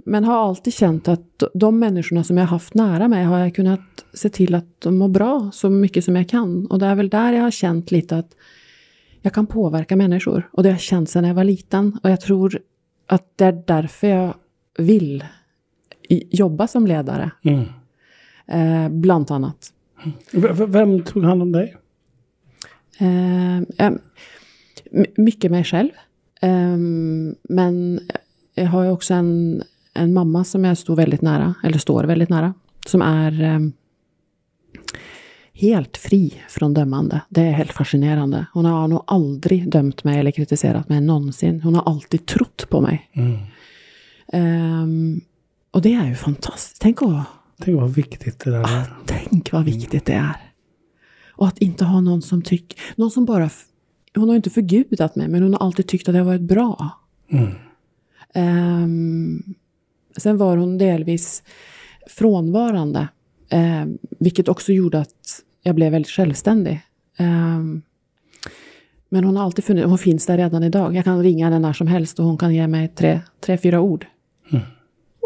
[0.05, 3.55] Men har alltid känt att de människorna som jag har haft nära mig har jag
[3.55, 3.81] kunnat
[4.15, 6.67] se till att de mår bra så mycket som jag kan.
[6.67, 8.31] Och det är väl där jag har känt lite att
[9.23, 10.49] jag kan påverka människor.
[10.53, 11.99] Och det har jag känt sedan jag var liten.
[12.03, 12.59] Och jag tror
[13.07, 14.35] att det är därför jag
[14.79, 15.25] vill
[16.31, 17.31] jobba som ledare.
[17.43, 17.65] Mm.
[18.47, 19.73] Eh, bland annat.
[20.33, 21.77] V- vem tog hand om dig?
[22.99, 23.93] Eh, eh,
[24.91, 25.91] my- mycket mig själv.
[26.41, 26.77] Eh,
[27.43, 28.01] men
[28.55, 29.63] jag har ju också en,
[29.95, 32.55] en mamma som jag står väldigt nära, eller står väldigt nära,
[32.87, 33.59] som är eh,
[35.59, 37.21] helt fri från dömande.
[37.29, 38.47] Det är helt fascinerande.
[38.53, 41.61] Hon har nog aldrig dömt mig eller kritiserat mig någonsin.
[41.61, 43.11] Hon har alltid trott på mig.
[43.13, 43.37] Mm.
[44.33, 45.21] Eh,
[45.71, 46.81] och det är ju fantastiskt.
[46.81, 47.27] Tänk att
[47.59, 48.97] Tänk vad viktigt det där är.
[49.07, 50.37] Tänk vad viktigt det är.
[51.31, 53.51] Och att inte ha någon som tycker, någon som bara,
[54.15, 56.91] hon har inte förgudat mig, men hon har alltid tyckt att jag varit bra.
[57.29, 57.53] Mm.
[58.35, 59.55] Ehm,
[60.17, 61.43] sen var hon delvis
[62.07, 63.09] frånvarande,
[63.49, 66.81] ehm, vilket också gjorde att jag blev väldigt självständig.
[67.17, 67.83] Ehm,
[69.09, 70.95] men hon har alltid funnits, hon finns där redan idag.
[70.95, 73.81] Jag kan ringa henne när som helst och hon kan ge mig tre, tre fyra
[73.81, 74.07] ord.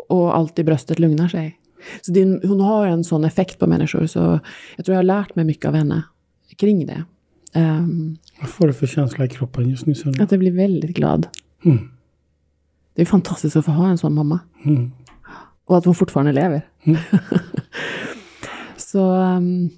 [0.08, 1.58] Och alltid bröstet lugnar sig.
[2.00, 4.40] Så det, hon har en sån effekt på människor, så
[4.76, 6.02] jag tror jag har lärt mig mycket av henne
[6.56, 7.04] kring det.
[7.52, 9.94] Ehm, Vad får du för känsla i kroppen just nu?
[9.94, 10.20] Sen?
[10.20, 11.26] att jag blir väldigt glad.
[11.64, 11.90] Mm.
[12.94, 14.38] Det är fantastiskt att få ha en sån mamma.
[14.64, 14.92] Mm.
[15.64, 16.62] Och att hon fortfarande lever.
[16.84, 17.00] Mm.
[18.76, 19.70] så um,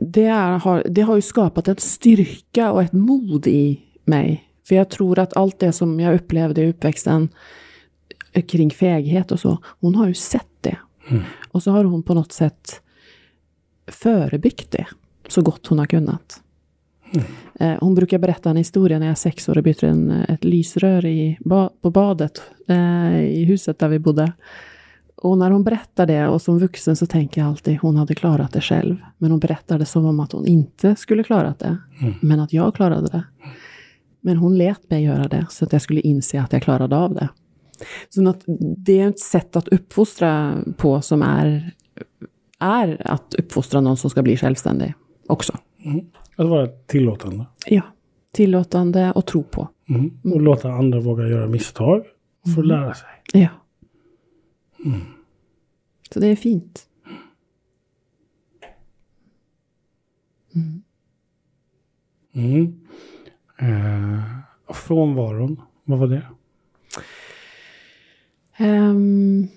[0.00, 4.44] det, är, har, det har ju skapat en styrka och ett mod i mig.
[4.68, 7.28] För jag tror att allt det som jag upplevde i uppväxten
[8.32, 10.76] eh, kring feghet och så, hon har ju sett det.
[11.08, 11.22] Mm.
[11.48, 12.80] Och så har hon på något sätt
[13.86, 14.86] förebyggt det
[15.28, 16.42] så gott hon har kunnat.
[17.60, 20.44] Eh, Hon brukar berätta en historia när jag är sex år och bytte en, ett
[20.44, 21.38] lysrör i,
[21.80, 24.32] på badet eh, i huset där vi bodde.
[25.22, 28.52] Och när hon berättar det och som vuxen så tänker jag alltid hon hade klarat
[28.52, 28.96] det själv.
[29.18, 31.76] Men hon berättade som om att hon inte skulle klarat det.
[32.20, 33.24] Men att jag klarade det.
[34.20, 37.14] Men hon lät mig göra det så att jag skulle inse att jag klarade av
[37.14, 37.28] det.
[38.08, 38.42] Så att
[38.76, 41.72] det är ett sätt att uppfostra på som är,
[42.58, 44.94] är att uppfostra någon som ska bli självständig
[45.28, 45.52] också.
[46.36, 47.46] Att vara tillåtande.
[47.66, 47.82] Ja,
[48.32, 49.68] tillåtande och tro på.
[49.88, 50.10] Mm.
[50.34, 52.02] Och låta andra våga göra misstag.
[52.44, 53.08] Och få lära sig.
[53.32, 53.48] Ja.
[56.10, 56.86] Så det är fint.
[62.34, 62.80] Mm.
[63.58, 64.20] Eh,
[64.66, 66.22] och frånvaron, vad var det?
[68.56, 69.48] Ehm,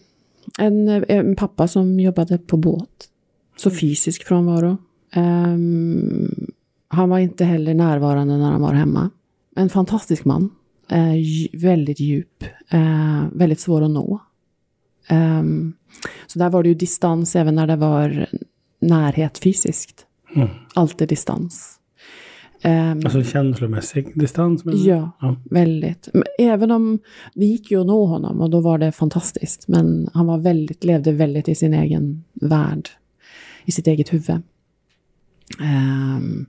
[0.59, 3.09] en, en pappa som jobbade på båt.
[3.55, 4.77] Så fysisk frånvaro.
[5.11, 6.51] Ehm,
[6.87, 9.09] han var inte heller närvarande när han var hemma.
[9.55, 10.49] En fantastisk man.
[10.89, 11.15] Eh,
[11.53, 12.43] väldigt djup.
[12.69, 14.19] Eh, väldigt svår att nå.
[15.07, 15.73] Ehm,
[16.27, 18.25] så där var det ju distans även när det var
[18.81, 20.05] närhet fysiskt.
[20.35, 20.47] Mm.
[20.75, 21.77] Alltid distans.
[22.61, 24.61] Ehm, Alltså känslomässig distans?
[24.65, 25.35] Ja, ja.
[25.51, 26.09] väldigt.
[26.13, 26.99] Men Även om
[27.33, 29.67] det gick ju att nå honom och då var det fantastiskt.
[29.67, 32.89] Men han var väldigt, levde väldigt i sin egen värld.
[33.65, 34.41] I sitt eget huvud.
[35.61, 36.45] Ehm,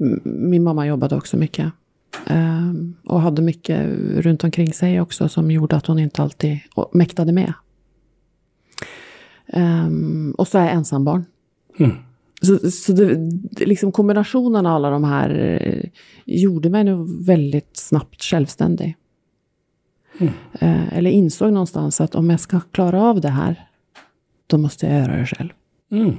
[0.00, 1.72] m- min mamma jobbade också mycket.
[2.26, 6.58] Ehm, och hade mycket runt omkring sig också som gjorde att hon inte alltid
[6.92, 7.52] mäktade med.
[9.52, 11.24] Ehm, och så är jag ensambarn.
[11.78, 11.96] Mm.
[12.42, 13.30] Så, så det,
[13.66, 15.90] liksom kombinationen av alla de här eh,
[16.24, 18.96] gjorde mig nog väldigt snabbt självständig.
[20.52, 23.68] Eh, eller insåg någonstans att om jag ska klara av det här,
[24.46, 25.50] då måste jag göra det själv.
[25.90, 26.16] Mm.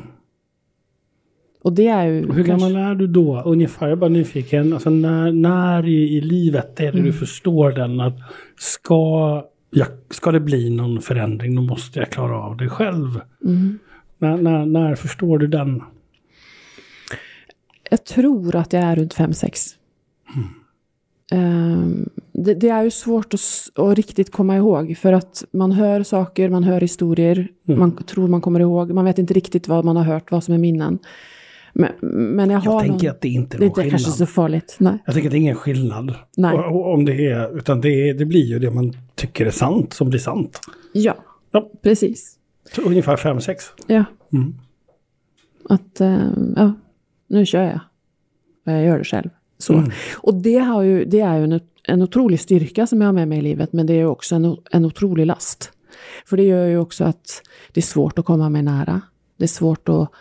[1.62, 2.26] Och det är ju...
[2.26, 3.42] Och Hur gammal är du då?
[3.46, 4.74] Ungefär, jag är bara nyfiken.
[4.74, 8.18] Alltså när, när i, i livet är det du förstår den att
[8.58, 13.22] ska, jag, ska det bli någon förändring då måste jag klara av det själv.
[13.46, 13.80] Mm.
[14.18, 15.84] När, när, när förstår du den?
[17.90, 19.76] Jag tror att jag är runt 5-6.
[21.32, 23.40] ehm, det, det är ju svårt att,
[23.76, 24.98] att riktigt komma ihåg.
[24.98, 27.48] För att man hör saker, man hör historier.
[27.68, 27.80] Mm.
[27.80, 28.92] Man tror man kommer ihåg.
[28.92, 31.00] Man vet inte riktigt vad man har hört, vad som är minnen.
[31.74, 31.92] Men,
[32.36, 34.02] men jag har Jag tänker någon, att det inte är det är någon inte skillnad.
[34.02, 34.76] kanske så farligt.
[34.80, 34.98] Nej.
[35.06, 36.16] Jag tänker att det är ingen skillnad.
[36.38, 36.58] Nej.
[36.70, 40.10] Om det är, utan det, är, det blir ju det man tycker är sant som
[40.10, 40.60] blir sant.
[40.94, 41.16] Ja,
[41.52, 41.72] Ja.
[41.82, 42.36] precis.
[42.86, 43.56] Ungefär 5-6.
[43.88, 44.04] Ja.
[44.34, 44.56] Mm.
[45.70, 46.18] Att, eh,
[46.56, 46.74] ja,
[47.28, 47.80] nu kör jag.
[48.64, 49.30] Jag gör det själv.
[49.58, 49.74] Så.
[49.74, 49.92] Mm.
[50.18, 53.28] Och det, har ju, det är ju en, en otrolig styrka som jag har med
[53.28, 55.72] mig i livet, men det är också en, en otrolig last.
[56.26, 57.42] För det gör ju också att
[57.74, 59.02] det är svårt att komma mig nära.
[59.38, 60.12] Det är svårt att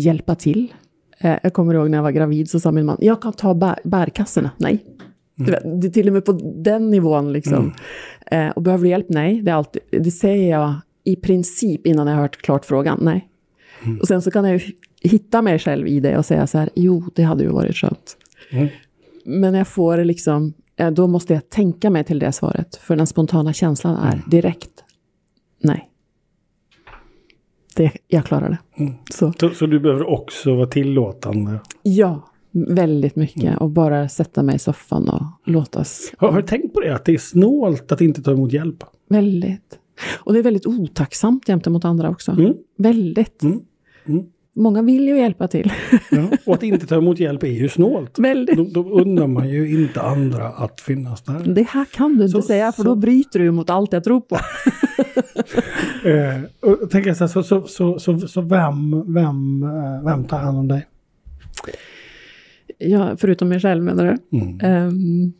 [0.00, 0.74] hjälpa till.
[1.18, 3.54] Eh, jag kommer ihåg när jag var gravid så sa min man, jag kan ta
[3.54, 4.50] bär, bärkassorna.
[4.56, 4.84] Nej.
[5.36, 7.72] Vet, Det är till och med på den nivån liksom.
[8.26, 9.06] Eh, och behöver du hjälp?
[9.08, 9.42] Nej.
[9.42, 10.74] Det, är alltid, det säger jag
[11.04, 12.98] i princip innan jag har hört klart frågan.
[13.02, 13.28] Nej.
[14.00, 14.72] Och sen så kan jag ju
[15.02, 18.16] hitta mig själv i det och säga så här, jo, det hade ju varit skönt.
[18.50, 18.68] Mm.
[19.24, 22.76] Men jag får liksom, eh, då måste jag tänka mig till det svaret.
[22.76, 24.84] För den spontana känslan är direkt,
[25.62, 25.89] nej.
[27.76, 28.92] Det, jag klarar det.
[29.14, 31.60] Så, Så, så du behöver också vara tillåtande.
[31.82, 33.58] ja, väldigt mycket.
[33.58, 36.12] Och bara sätta mig i soffan och låtas.
[36.18, 36.94] Har, har du tänkt på det?
[36.94, 38.84] Att det är snålt att inte ta emot hjälp?
[39.08, 39.78] Väldigt.
[40.18, 42.32] Och det är väldigt otacksamt gentemot andra också.
[42.32, 42.54] Mm.
[42.78, 43.42] Väldigt.
[44.56, 45.72] Många vill ju hjälpa till.
[46.10, 46.30] Ja.
[46.46, 48.18] Och att inte ta emot hjälp är ju snålt.
[48.18, 48.56] väldigt.
[48.56, 51.54] Då, då undrar man ju inte andra att finnas där.
[51.54, 54.04] Det här kan du inte Så- säga, för så- då bryter du mot allt jag
[54.04, 54.38] tror på.
[56.04, 60.38] Eh, och tänker så, här, så, så, så, så, så vem, vem, eh, vem tar
[60.38, 60.86] hand om dig?
[62.78, 64.38] Ja, förutom mig själv menar du?
[64.38, 64.60] Mm.
[64.62, 65.32] Ehm,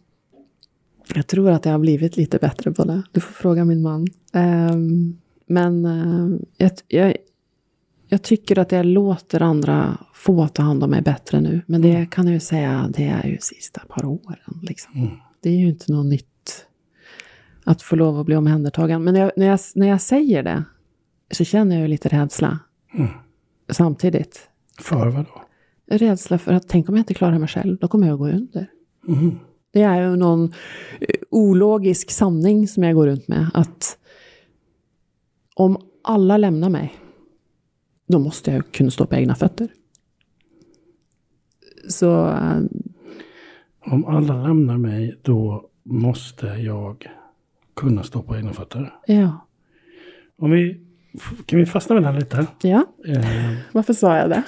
[1.14, 3.02] jag tror att jag har blivit lite bättre på det.
[3.12, 4.06] Du får fråga min man.
[4.32, 7.16] Ehm, men eh, jag, jag,
[8.10, 11.62] jag tycker att jag låter andra få ta hand om mig bättre nu.
[11.66, 14.60] Men det kan jag ju säga, det är ju sista par åren.
[14.62, 14.92] Liksom.
[14.94, 15.10] Mm.
[15.42, 16.66] Det är ju inte något nytt
[17.64, 19.04] att få lov att bli omhändertagen.
[19.04, 20.64] Men jag, när, jag, när jag säger det
[21.30, 22.58] så känner jag ju lite rädsla.
[22.94, 23.08] Mm.
[23.68, 24.48] Samtidigt.
[24.78, 25.42] För vad då?
[25.96, 28.28] Rädsla för att tänk om jag inte klarar mig själv, då kommer jag att gå
[28.28, 28.66] under.
[29.08, 29.38] Mm.
[29.72, 30.44] Det är ju någon
[31.00, 33.50] eh, ologisk sanning som jag går runt med.
[33.54, 33.98] Att
[35.54, 36.94] om alla lämnar mig,
[38.10, 39.68] då måste jag kunna stå på egna fötter.
[41.88, 42.58] Så eh,
[43.80, 47.06] Om alla lämnar mig då måste jag
[47.76, 48.94] kunna stå på egna fötter.
[49.06, 49.46] ja.
[50.38, 50.80] Om vi,
[51.46, 52.46] kan vi fastna med den lite?
[52.62, 54.42] ja, Eh, varför sa jag det?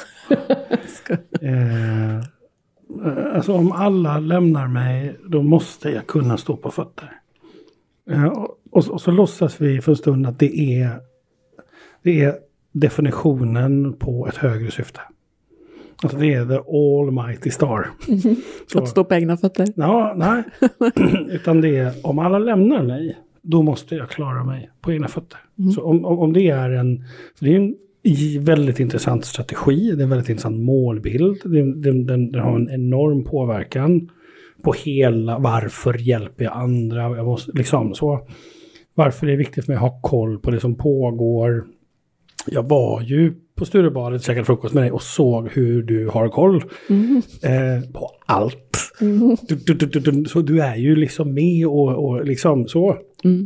[1.41, 7.21] Eh, eh, alltså om alla lämnar mig då måste jag kunna stå på fötter.
[8.11, 11.01] Eh, och, och, så- och så låtsas vi för en stund att det är,
[12.03, 12.35] det är
[12.73, 15.01] definitionen på ett högre syfte.
[16.03, 17.87] Alltså det är the almighty star.
[18.73, 19.67] Så- Att stå på egna fötter.
[19.77, 20.43] Ja, nej.
[21.31, 25.39] Utan det är om alla lämnar mig, då måste jag klara mig på egna fötter.
[25.75, 27.05] Så om, om, om det är en...
[27.41, 27.75] Det är en
[28.45, 31.41] väldigt intressant strategi, det är en väldigt intressant målbild.
[31.45, 34.09] Den, den, den, den har en enorm påverkan
[34.63, 37.17] på hela varför hjälper jag andra.
[37.17, 38.27] Jag måste, liksom så.
[38.95, 41.65] Varför det är viktigt för mig att ha koll på det som pågår.
[42.47, 46.29] Jag var ju på Sturebadet och käkade frukost med dig och såg hur du har
[46.29, 46.57] koll
[47.43, 48.79] eh, på allt.
[49.49, 52.97] Du, du, du, du, så du är ju liksom med och, och liksom så.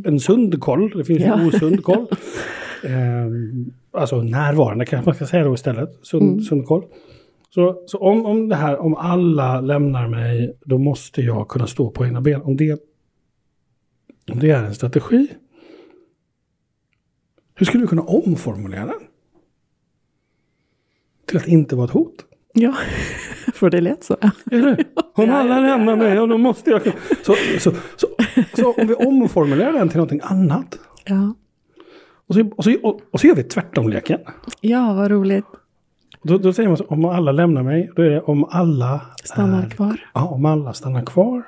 [0.05, 1.39] En sund koll, det finns Ja.
[1.39, 2.05] en osund koll.
[2.83, 2.91] eh,
[4.01, 5.89] alltså närvarande kanske man ska säga då istället.
[6.03, 6.83] Sund, sund koll.
[7.49, 11.89] Så, så om, om det här, om alla lämnar mig, då måste jag kunna stå
[11.89, 12.41] på egna ben.
[12.41, 12.71] Om det,
[14.31, 15.27] om det är en strategi,
[17.57, 18.99] hur skulle du kunna omformulera den?
[21.25, 22.25] Till att inte vara ett hot?
[22.53, 22.75] Ja,
[23.53, 24.17] för det lät så.
[24.51, 24.83] Eller?
[25.13, 26.81] Om alla lämnar mig, ja, då måste jag...
[27.23, 28.07] Så, så, så,
[28.55, 30.79] så om vi omformulerar den till någonting annat.
[31.05, 31.33] Ja,
[32.27, 34.19] Och så, och så, och, och så gör vi tvärtomleken.
[34.61, 35.45] ja vad roligt.
[36.23, 39.01] Då, då säger man så, om alla lämnar mig, då är det om alla...
[39.23, 40.09] Stannar är- kvar.
[40.13, 41.43] Ja, om alla stannar kvar.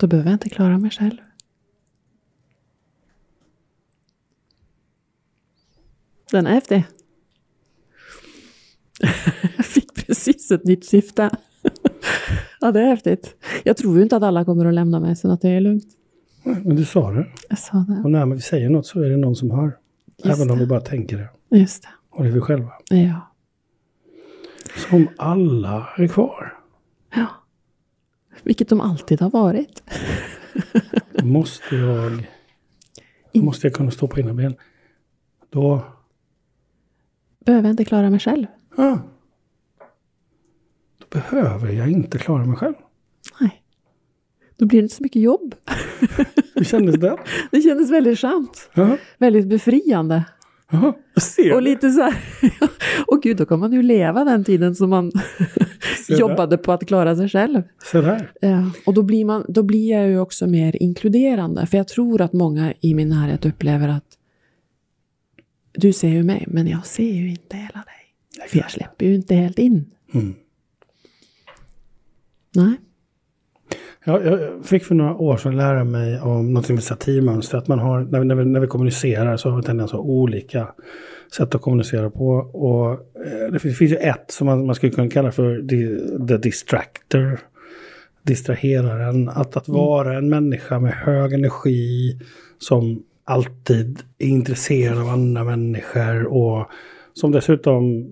[0.00, 1.16] Då behöver jag inte klara mig själv.
[6.30, 6.84] Den är häftig.
[9.56, 11.30] Jag fick precis ett nytt syfte.
[12.60, 13.34] Ja, det är häftigt.
[13.64, 15.84] Jag tror ju inte att alla kommer att lämna mig, så att det är lugnt.
[16.42, 17.26] Men du sa det.
[17.48, 18.02] Jag sa det.
[18.04, 19.76] Och när vi säger något så är det någon som hör.
[20.24, 20.64] Just Även om det.
[20.64, 21.58] vi bara tänker det.
[21.58, 21.88] Just det.
[22.10, 22.72] Och det är vi själva.
[22.88, 23.32] Ja.
[24.76, 26.58] Så om alla är kvar,
[27.14, 27.26] ja.
[28.42, 29.82] Vilket de alltid har varit.
[31.22, 32.30] måste jag...
[33.34, 34.54] Måste jag kunna stå på egna ben.
[35.50, 35.84] Då...
[37.46, 38.46] Behöver jag inte klara mig själv.
[38.76, 38.98] Ja.
[40.98, 42.74] Då behöver jag inte klara mig själv.
[43.40, 43.62] Nej.
[44.56, 45.54] Då blir det inte så mycket jobb.
[46.54, 47.16] Hur kändes det?
[47.50, 48.70] Det kändes väldigt skönt.
[48.74, 50.24] Ja, Väldigt befriande.
[51.20, 52.14] ser Och lite så här,
[53.06, 55.12] och gud, då kan man ju leva den tiden som man
[56.08, 57.62] jobbade på att klara sig själv.
[57.84, 58.32] Så där.
[58.40, 61.66] Ja, och då blir, man, då blir jag ju också mer inkluderande.
[61.66, 64.05] För jag tror att många i min närhet upplever att
[65.76, 68.48] du ser ju mig, men jag ser ju inte hela dig.
[68.48, 69.84] För jag släpper ju inte helt in.
[70.14, 70.34] Mm.
[72.54, 72.76] Nej.
[74.04, 77.58] Ja, jag fick för några år sedan lära mig om något som heter satirmönster.
[77.58, 80.00] Att man har, när, vi, när, vi, när vi kommunicerar så har vi tendens att
[80.00, 80.68] ha olika
[81.36, 82.28] sätt att kommunicera på.
[82.36, 82.90] Och
[83.26, 86.36] eh, det finns, finns ju ett som man, man skulle kunna kalla för the, the
[86.36, 87.40] distractor.
[88.22, 89.28] Distraheraren.
[89.28, 92.18] Att, att vara en människa med hög energi
[92.58, 96.66] som alltid är intresserad av andra människor och
[97.12, 98.06] som dessutom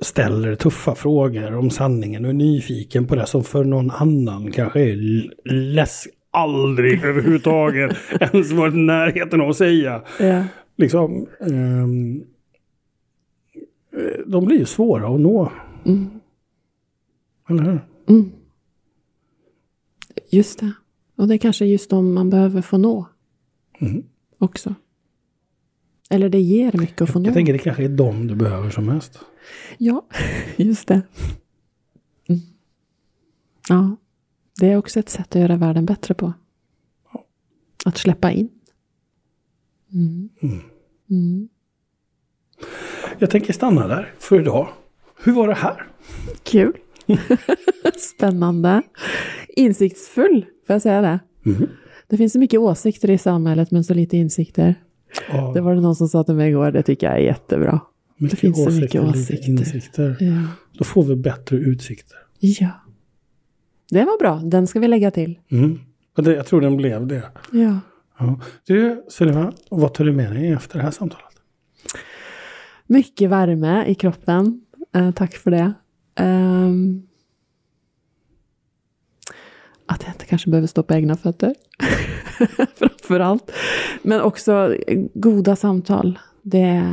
[0.00, 4.80] ställer tuffa frågor om sanningen och är nyfiken på det som för någon annan kanske
[4.80, 10.02] är l- läsk aldrig överhuvudtaget ens varit i närheten av att säga.
[10.20, 10.44] Ja.
[10.76, 11.86] Liksom, eh,
[14.26, 15.52] de blir ju svåra att nå.
[15.86, 16.06] Mm.
[17.50, 17.80] Eller hur?
[18.08, 18.30] Mm.
[20.30, 20.72] Just det.
[21.16, 23.06] Och det är kanske just de man behöver få nå
[23.80, 24.02] Mhm.
[24.38, 24.74] Också.
[26.10, 27.26] Eller det ger mycket att få nå.
[27.26, 29.18] Jag tänker det kanske är dem du behöver som mest.
[29.78, 30.06] Ja,
[30.56, 31.02] just det.
[32.28, 32.40] Mm.
[33.68, 33.96] Ja,
[34.60, 36.32] det är också ett sätt att göra världen bättre på.
[37.84, 38.48] Att släppa in.
[39.92, 40.28] Mm.
[41.10, 41.48] Mm.
[43.18, 44.68] Jag tänker stanna där för idag.
[45.24, 45.86] Hur var det här?
[46.42, 46.72] Kul.
[47.96, 48.82] Spännande.
[49.48, 51.20] Insiktsfull, får jag säga det?
[52.08, 54.74] Det finns så mycket åsikter i samhället men så lite insikter.
[55.32, 57.80] Ja, Det var det någon som sa till mig igår, det tycker jag är jättebra.
[58.16, 59.48] mycket finns så mycket åsikter.
[59.48, 60.16] insikter.
[60.20, 60.42] Ja.
[60.78, 62.16] Då får vi bättre utsikter.
[62.38, 62.70] ja.
[63.90, 65.38] Det var bra, den ska vi lägga till.
[65.50, 65.80] Mm.
[66.16, 67.22] Det, jag tror den blev det.
[67.52, 67.80] Ja.
[68.18, 68.40] Ja.
[68.66, 71.24] Du, Sunniva, vad tar du med dig efter det här samtalet?
[72.86, 74.60] Mycket värme i kroppen.
[74.94, 75.72] Eh, tack för det.
[76.14, 77.02] Ehm,
[79.86, 81.54] att jag inte kanske behöver stå på egna fötter.
[82.78, 83.50] Framför allt.
[84.02, 86.18] Men också eh, goda samtal.
[86.42, 86.84] Det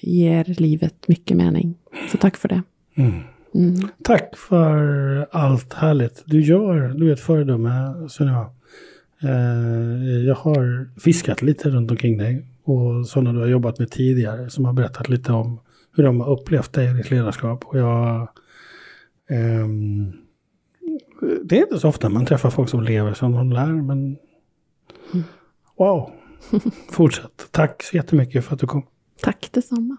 [0.00, 1.74] ger livet mycket mening.
[2.10, 2.62] Så tack för det.
[2.94, 3.20] Mm.
[3.54, 3.88] Mm.
[4.04, 6.88] Tack för allt härligt du gör.
[6.88, 8.50] Du är ett föredöme, Sunniva.
[9.22, 14.50] Eh, jag har fiskat lite runt omkring dig och sådana du har jobbat med tidigare
[14.50, 15.60] som har berättat lite om
[15.96, 17.64] hur de har upplevt dig i ditt ledarskap.
[17.64, 18.28] Och jag,
[19.30, 20.12] ehm,
[21.44, 24.16] det är inte så ofta man träffar folk som lever som de lär, men
[25.78, 26.10] wow.
[26.90, 27.48] Fortsätt.
[27.50, 28.86] Tack så jättemycket för att du kom.
[29.20, 29.96] Tack detsamma.